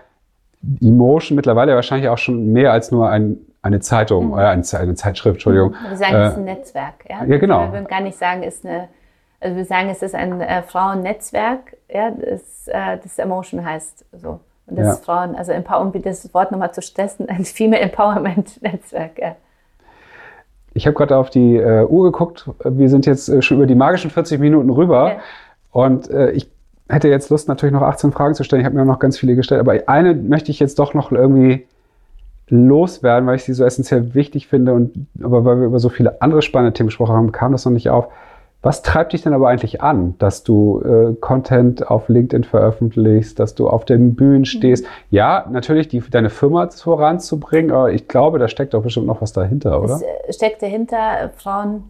[0.81, 4.33] Emotion mittlerweile wahrscheinlich auch schon mehr als nur ein, eine Zeitung mhm.
[4.35, 5.75] oder eine, eine, Zeitschrift, Entschuldigung.
[5.89, 6.95] Wir sagen, äh, es ist ein Netzwerk.
[7.09, 7.67] Ja, ja genau.
[7.67, 8.89] Wir würden gar nicht sagen, es ist eine,
[9.41, 14.41] also wir sagen, es ist ein äh, Frauennetzwerk, ja, das, äh, das Emotion heißt so.
[14.67, 14.93] Und das ja.
[14.93, 19.19] ist Frauen, also um das Wort nochmal zu stressen, ein Female Empowerment Netzwerk.
[19.19, 19.37] Ja.
[20.75, 22.49] Ich habe gerade auf die äh, Uhr geguckt.
[22.65, 25.15] Wir sind jetzt äh, schon über die magischen 40 Minuten rüber.
[25.15, 25.21] Ja.
[25.73, 26.52] Und äh, ich
[26.89, 28.61] hätte jetzt Lust, natürlich noch 18 Fragen zu stellen.
[28.61, 31.67] Ich habe mir noch ganz viele gestellt, aber eine möchte ich jetzt doch noch irgendwie
[32.49, 36.21] loswerden, weil ich sie so essentiell wichtig finde und aber weil wir über so viele
[36.21, 38.09] andere spannende Themen gesprochen haben, kam das noch nicht auf.
[38.61, 43.57] Was treibt dich denn aber eigentlich an, dass du äh, Content auf LinkedIn veröffentlichst, dass
[43.57, 44.45] du auf den Bühnen mhm.
[44.45, 44.85] stehst?
[44.85, 44.89] Mhm.
[45.11, 49.33] Ja, natürlich die, deine Firma voranzubringen, aber ich glaube, da steckt doch bestimmt noch was
[49.33, 49.95] dahinter, oder?
[49.95, 51.85] Es äh, steckt dahinter, Frauen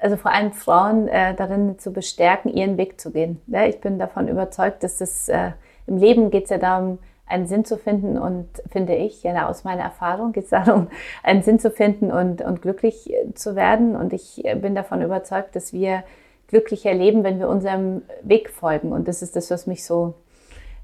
[0.00, 3.40] also vor allem Frauen äh, darin zu bestärken, ihren Weg zu gehen.
[3.46, 5.52] Ja, ich bin davon überzeugt, dass das äh,
[5.86, 9.64] im Leben geht es ja darum, einen Sinn zu finden und finde ich, ja, aus
[9.64, 10.88] meiner Erfahrung geht es darum,
[11.22, 13.96] einen Sinn zu finden und, und glücklich zu werden.
[13.96, 16.04] Und ich bin davon überzeugt, dass wir
[16.48, 18.92] glücklicher leben, wenn wir unserem Weg folgen.
[18.92, 20.14] Und das ist das, was mich so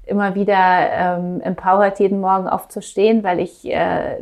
[0.05, 4.17] immer wieder ähm, empowert, jeden Morgen aufzustehen, weil ich äh,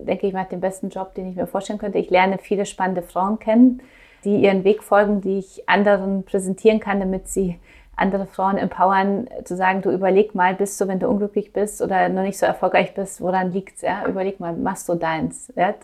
[0.00, 1.98] denke, ich mache den besten Job, den ich mir vorstellen könnte.
[1.98, 3.82] Ich lerne viele spannende Frauen kennen,
[4.26, 7.58] die ihren Weg folgen, die ich anderen präsentieren kann, damit sie
[7.94, 12.10] andere Frauen empowern, zu sagen, du überleg mal, bist du, wenn du unglücklich bist oder
[12.10, 13.80] noch nicht so erfolgreich bist, woran liegt's?
[13.80, 14.06] Ja?
[14.06, 15.50] Überleg mal, machst du deins?
[15.56, 15.74] Ja?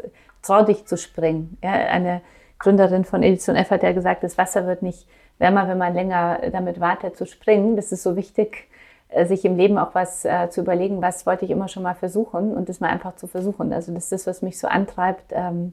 [0.43, 1.57] Trau dich zu springen.
[1.63, 1.71] Ja?
[1.71, 2.21] Eine
[2.59, 5.07] Gründerin von Edition F hat ja gesagt, das Wasser wird nicht
[5.39, 7.77] wärmer, wenn man länger damit wartet zu springen.
[7.77, 8.69] Das ist so wichtig,
[9.09, 11.95] äh, sich im Leben auch was äh, zu überlegen, was wollte ich immer schon mal
[11.95, 13.73] versuchen und das mal einfach zu versuchen.
[13.73, 15.73] Also das ist das, was mich so antreibt, ähm,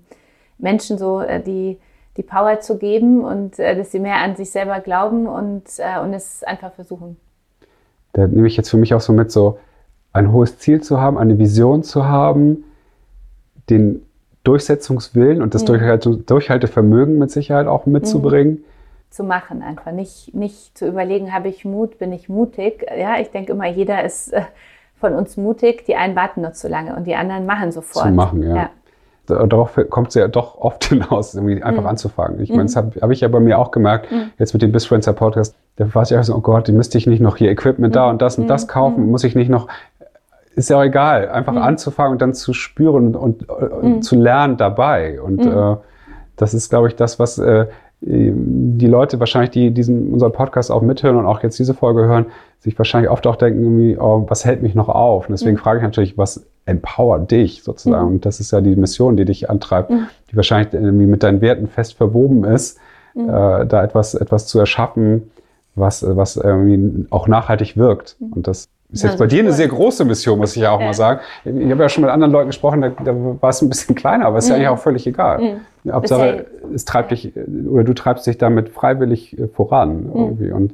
[0.58, 1.80] Menschen so äh, die
[2.18, 6.00] die Power zu geben und äh, dass sie mehr an sich selber glauben und, äh,
[6.02, 7.18] und es einfach versuchen.
[8.14, 9.60] Da nehme ich jetzt für mich auch so mit, so
[10.12, 12.66] ein hohes Ziel zu haben, eine Vision zu haben,
[13.70, 14.04] den
[14.44, 16.26] Durchsetzungswillen und das mhm.
[16.26, 18.54] Durchhaltevermögen mit Sicherheit auch mitzubringen.
[18.54, 18.64] Mhm.
[19.12, 19.92] Zu machen einfach.
[19.92, 22.86] Nicht, nicht zu überlegen, habe ich Mut, bin ich mutig.
[22.98, 24.42] Ja, ich denke immer, jeder ist äh,
[25.00, 25.86] von uns mutig.
[25.86, 28.08] Die einen warten nur zu lange und die anderen machen sofort.
[28.08, 28.56] Zu machen, ja.
[28.56, 28.70] ja
[29.30, 31.90] darauf kommt es ja doch oft hinaus, irgendwie einfach mhm.
[31.90, 32.42] anzufangen.
[32.42, 34.32] Ich meine, das habe hab ich ja bei mir auch gemerkt, mhm.
[34.38, 37.08] jetzt mit dem Bisfluencer Podcast, da war ich auch so, oh Gott, die müsste ich
[37.08, 38.12] nicht noch hier Equipment da mhm.
[38.12, 38.70] und das und das mhm.
[38.70, 39.12] kaufen, mhm.
[39.12, 39.68] muss ich nicht noch,
[40.56, 45.22] ist ja auch egal, einfach anzufangen und dann zu spüren und, und zu lernen dabei.
[45.22, 45.76] Und äh,
[46.36, 47.68] das ist, glaube ich, das, was äh,
[48.80, 52.26] die Leute wahrscheinlich, die diesen unseren Podcast auch mithören und auch jetzt diese Folge hören,
[52.60, 55.28] sich wahrscheinlich oft auch denken, irgendwie, oh, was hält mich noch auf?
[55.28, 55.60] Und deswegen mhm.
[55.60, 58.08] frage ich natürlich, was empowert dich sozusagen?
[58.08, 58.14] Mhm.
[58.16, 60.08] Und das ist ja die Mission, die dich antreibt, mhm.
[60.32, 62.80] die wahrscheinlich irgendwie mit deinen Werten fest verwoben ist,
[63.14, 63.30] mhm.
[63.30, 65.32] äh, da etwas, etwas zu erschaffen,
[65.76, 68.18] was, was irgendwie auch nachhaltig wirkt.
[68.20, 68.34] Mhm.
[68.34, 70.88] Und das ist jetzt bei dir eine sehr große Mission, muss ich ja auch ja.
[70.88, 71.20] mal sagen.
[71.46, 74.26] Ich habe ja schon mit anderen Leuten gesprochen, da, da war es ein bisschen kleiner,
[74.26, 74.50] aber ist mhm.
[74.50, 75.60] ja eigentlich auch völlig egal.
[75.84, 75.92] Mhm.
[75.92, 77.34] Hauptsache, es treibt dich,
[77.70, 80.12] oder du treibst dich damit freiwillig äh, voran mhm.
[80.16, 80.52] irgendwie.
[80.52, 80.74] Und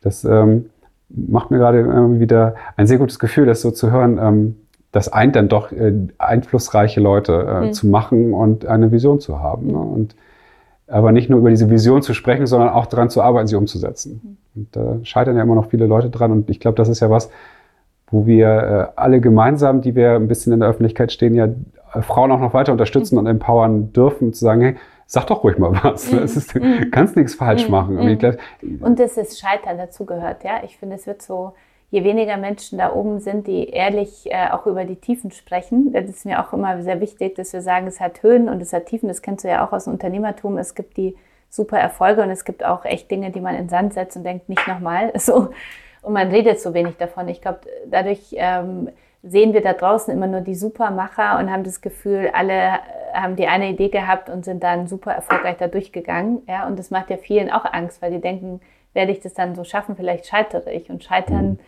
[0.00, 0.70] das ähm,
[1.08, 1.84] macht mir gerade
[2.18, 4.18] wieder ein sehr gutes Gefühl, das so zu hören.
[4.18, 4.56] Ähm,
[4.92, 7.72] das eint dann doch äh, einflussreiche Leute äh, mhm.
[7.72, 9.68] zu machen und eine Vision zu haben.
[9.68, 9.78] Ne?
[9.78, 10.14] Und
[10.90, 14.20] aber nicht nur über diese Vision zu sprechen, sondern auch daran zu arbeiten, sie umzusetzen.
[14.22, 14.36] Mhm.
[14.54, 16.32] Und da scheitern ja immer noch viele Leute dran.
[16.32, 17.30] Und ich glaube, das ist ja was,
[18.10, 21.48] wo wir äh, alle gemeinsam, die wir ein bisschen in der Öffentlichkeit stehen, ja
[21.94, 23.20] äh, Frauen auch noch weiter unterstützen mhm.
[23.20, 24.76] und empowern dürfen, zu sagen, hey,
[25.06, 26.12] sag doch ruhig mal was.
[26.12, 26.18] Mhm.
[26.20, 26.90] Ist, mhm.
[26.90, 27.70] kannst nichts falsch mhm.
[27.70, 27.98] machen.
[27.98, 28.36] Und, glaub,
[28.80, 30.62] und das ist Scheitern dazugehört, ja.
[30.64, 31.52] Ich finde, es wird so,
[31.90, 36.04] je weniger Menschen da oben sind, die ehrlich äh, auch über die Tiefen sprechen, das
[36.04, 38.86] ist mir auch immer sehr wichtig, dass wir sagen, es hat Höhen und es hat
[38.86, 39.08] Tiefen.
[39.08, 40.56] Das kennst du ja auch aus dem Unternehmertum.
[40.56, 41.16] Es gibt die
[41.48, 44.48] super Erfolge und es gibt auch echt Dinge, die man in Sand setzt und denkt,
[44.48, 45.12] nicht nochmal.
[45.18, 45.50] So.
[46.02, 47.28] Und man redet so wenig davon.
[47.28, 48.88] Ich glaube, dadurch ähm,
[49.22, 52.78] sehen wir da draußen immer nur die Supermacher und haben das Gefühl, alle äh,
[53.12, 56.40] haben die eine Idee gehabt und sind dann super erfolgreich da durchgegangen.
[56.48, 58.62] Ja, und das macht ja vielen auch Angst, weil die denken,
[58.94, 59.94] werde ich das dann so schaffen?
[59.94, 60.88] Vielleicht scheitere ich.
[60.88, 61.58] Und scheitern mhm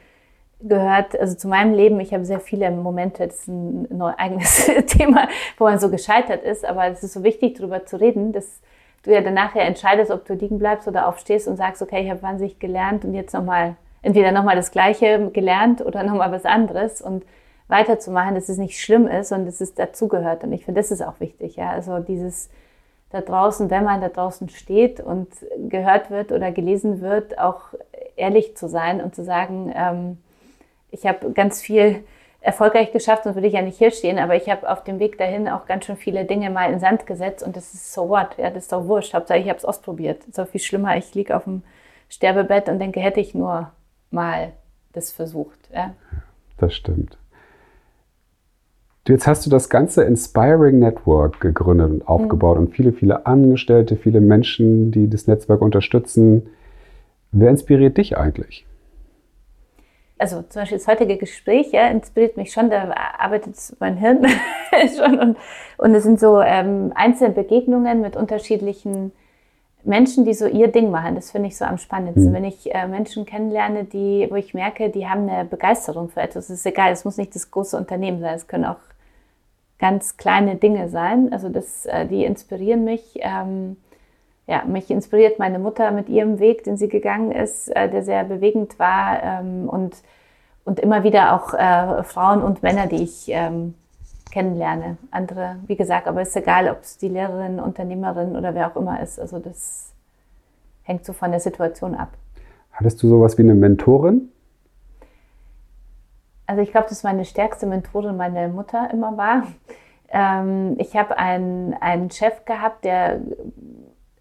[0.69, 4.67] gehört, also zu meinem Leben, ich habe sehr viele Momente, das ist ein, ein eigenes
[4.87, 8.61] Thema, wo man so gescheitert ist, aber es ist so wichtig, darüber zu reden, dass
[9.03, 12.11] du ja danach ja entscheidest, ob du liegen bleibst oder aufstehst und sagst, okay, ich
[12.11, 17.03] habe wahnsinnig gelernt und jetzt nochmal, entweder nochmal das Gleiche gelernt oder nochmal was anderes
[17.03, 17.25] und
[17.69, 20.45] weiterzumachen, dass es nicht schlimm ist und dass es dazugehört.
[20.45, 22.51] Und ich finde, das ist auch wichtig, ja, also dieses
[23.11, 25.29] da draußen, wenn man da draußen steht und
[25.69, 27.61] gehört wird oder gelesen wird, auch
[28.17, 30.19] ehrlich zu sein und zu sagen, ähm,
[30.93, 32.05] ich habe ganz viel
[32.41, 35.17] erfolgreich geschafft, sonst würde ich ja nicht hier stehen, aber ich habe auf dem Weg
[35.17, 38.37] dahin auch ganz schön viele Dinge mal in Sand gesetzt und das ist so what,
[38.37, 39.15] ja, das ist doch wurscht.
[39.15, 40.23] Hauptsache ich habe es ausprobiert.
[40.37, 41.63] Auch viel schlimmer, ich liege auf dem
[42.09, 43.71] Sterbebett und denke, hätte ich nur
[44.11, 44.53] mal
[44.93, 45.59] das versucht.
[45.73, 45.95] Ja.
[46.59, 47.17] Das stimmt.
[49.09, 52.67] Jetzt hast du das ganze Inspiring Network gegründet und aufgebaut mhm.
[52.67, 56.49] und viele, viele Angestellte, viele Menschen, die das Netzwerk unterstützen.
[57.33, 58.67] Wer inspiriert dich eigentlich?
[60.23, 64.25] Also zum Beispiel das heutige Gespräch, ja, inspiriert mich schon, da arbeitet mein Hirn
[64.97, 65.37] schon und,
[65.79, 69.11] und es sind so ähm, einzelne Begegnungen mit unterschiedlichen
[69.83, 71.17] Menschen, die so ihr Ding machen.
[71.17, 72.31] Das finde ich so am spannendsten.
[72.31, 72.35] Mhm.
[72.35, 76.45] Wenn ich äh, Menschen kennenlerne, die, wo ich merke, die haben eine Begeisterung für etwas.
[76.51, 78.79] Es ist egal, es muss nicht das große Unternehmen sein, es können auch
[79.81, 81.33] ganz kleine Dinge sein.
[81.33, 83.19] Also das, äh, die inspirieren mich.
[83.23, 83.77] Ähm,
[84.53, 88.23] ja, mich inspiriert meine Mutter mit ihrem Weg, den sie gegangen ist, äh, der sehr
[88.25, 89.97] bewegend war ähm, und,
[90.67, 93.73] und immer wieder auch äh, Frauen und Männer, die ich ähm,
[94.31, 94.99] kennenlerne.
[95.11, 98.77] Andere, wie gesagt, aber es ist egal, ob es die Lehrerin, Unternehmerin oder wer auch
[98.77, 99.19] immer ist.
[99.19, 99.95] Also das
[100.83, 102.11] hängt so von der Situation ab.
[102.73, 104.29] Hattest du sowas wie eine Mentorin?
[106.47, 109.45] Also ich glaube, dass meine stärkste Mentorin meine Mutter immer war.
[110.11, 113.21] Ähm, ich habe einen, einen Chef gehabt, der,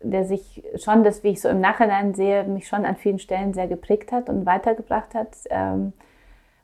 [0.03, 3.53] der sich schon, das, wie ich so im Nachhinein sehe, mich schon an vielen Stellen
[3.53, 5.35] sehr geprägt hat und weitergebracht hat.
[5.49, 5.93] Ähm,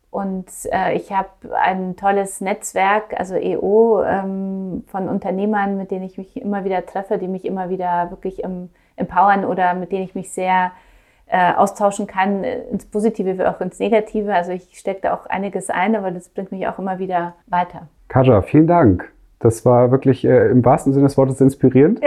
[0.10, 1.30] und äh, ich habe
[1.62, 7.18] ein tolles Netzwerk, also EO, ähm, von Unternehmern, mit denen ich mich immer wieder treffe,
[7.18, 10.72] die mich immer wieder wirklich ähm, empowern oder mit denen ich mich sehr
[11.28, 14.34] äh, austauschen kann, ins Positive wie auch ins Negative.
[14.34, 17.88] Also ich stecke da auch einiges ein, aber das bringt mich auch immer wieder weiter.
[18.08, 19.12] Kaja, vielen Dank.
[19.40, 22.02] Das war wirklich äh, im wahrsten Sinne des Wortes inspirierend.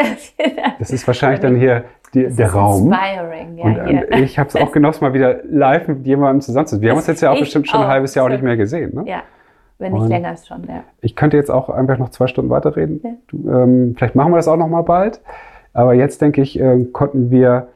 [0.78, 2.93] das ist wahrscheinlich dann hier die, der Raum.
[2.93, 3.64] Inspiring, ja.
[3.64, 6.83] Und, und ich habe es auch genossen, mal wieder live mit jemandem zusammenzusitzen.
[6.83, 8.95] Wir haben uns jetzt ja auch bestimmt schon ein halbes Jahr auch nicht mehr gesehen.
[8.95, 9.05] Ne?
[9.07, 9.22] Ja,
[9.78, 10.83] wenn nicht und länger ist schon, ja.
[11.01, 13.01] Ich könnte jetzt auch einfach noch zwei Stunden weiterreden.
[13.05, 13.11] Ja.
[13.28, 15.20] Du, ähm, vielleicht machen wir das auch noch mal bald.
[15.72, 17.68] Aber jetzt denke ich, äh, konnten wir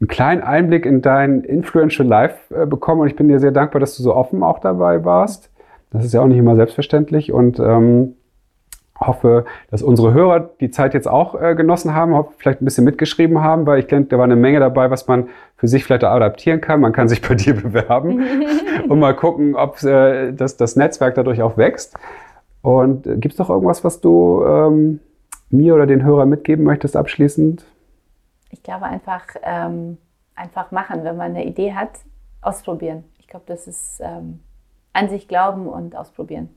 [0.00, 3.02] einen kleinen Einblick in dein Influential Life äh, bekommen.
[3.02, 5.50] Und ich bin dir sehr dankbar, dass du so offen auch dabei warst.
[5.90, 7.32] Das ist ja auch nicht immer selbstverständlich.
[7.32, 8.16] Und ähm,
[9.00, 13.40] hoffe, dass unsere Hörer die Zeit jetzt auch äh, genossen haben, vielleicht ein bisschen mitgeschrieben
[13.42, 16.60] haben, weil ich denke, da war eine Menge dabei, was man für sich vielleicht adaptieren
[16.60, 16.80] kann.
[16.80, 18.24] Man kann sich bei dir bewerben
[18.88, 21.96] und mal gucken, ob äh, das, das Netzwerk dadurch auch wächst.
[22.62, 25.00] Und äh, gibt es noch irgendwas, was du ähm,
[25.50, 27.64] mir oder den Hörern mitgeben möchtest abschließend?
[28.50, 29.98] Ich glaube einfach, ähm,
[30.34, 31.90] einfach machen, wenn man eine Idee hat,
[32.40, 33.04] ausprobieren.
[33.18, 34.40] Ich glaube, das ist ähm,
[34.92, 36.48] an sich glauben und ausprobieren.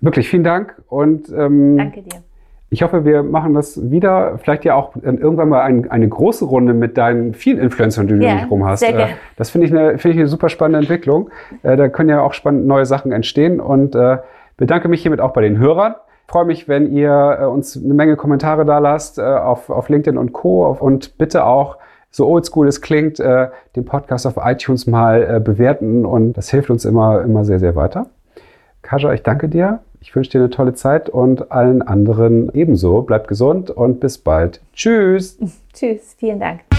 [0.00, 2.22] Wirklich vielen Dank und ähm, danke dir.
[2.72, 4.38] Ich hoffe, wir machen das wieder.
[4.38, 8.24] Vielleicht ja auch irgendwann mal ein, eine große Runde mit deinen vielen Influencern, die du
[8.24, 8.80] ja, rum hast.
[8.80, 9.14] Sehr gerne.
[9.36, 11.30] Das finde ich, eine, find ich eine super spannende Entwicklung.
[11.64, 14.18] Äh, da können ja auch spannende neue Sachen entstehen und äh,
[14.56, 15.96] bedanke mich hiermit auch bei den Hörern.
[16.26, 19.88] Ich freue mich, wenn ihr äh, uns eine Menge Kommentare da lasst äh, auf, auf
[19.88, 20.64] LinkedIn und Co.
[20.70, 21.76] und bitte auch,
[22.12, 26.70] so oldschool es klingt, äh, den Podcast auf iTunes mal äh, bewerten und das hilft
[26.70, 28.06] uns immer, immer sehr, sehr weiter.
[28.82, 29.80] Kaja, ich danke dir.
[30.00, 33.02] Ich wünsche dir eine tolle Zeit und allen anderen ebenso.
[33.02, 34.60] Bleibt gesund und bis bald.
[34.72, 35.38] Tschüss.
[35.72, 36.69] Tschüss, vielen Dank.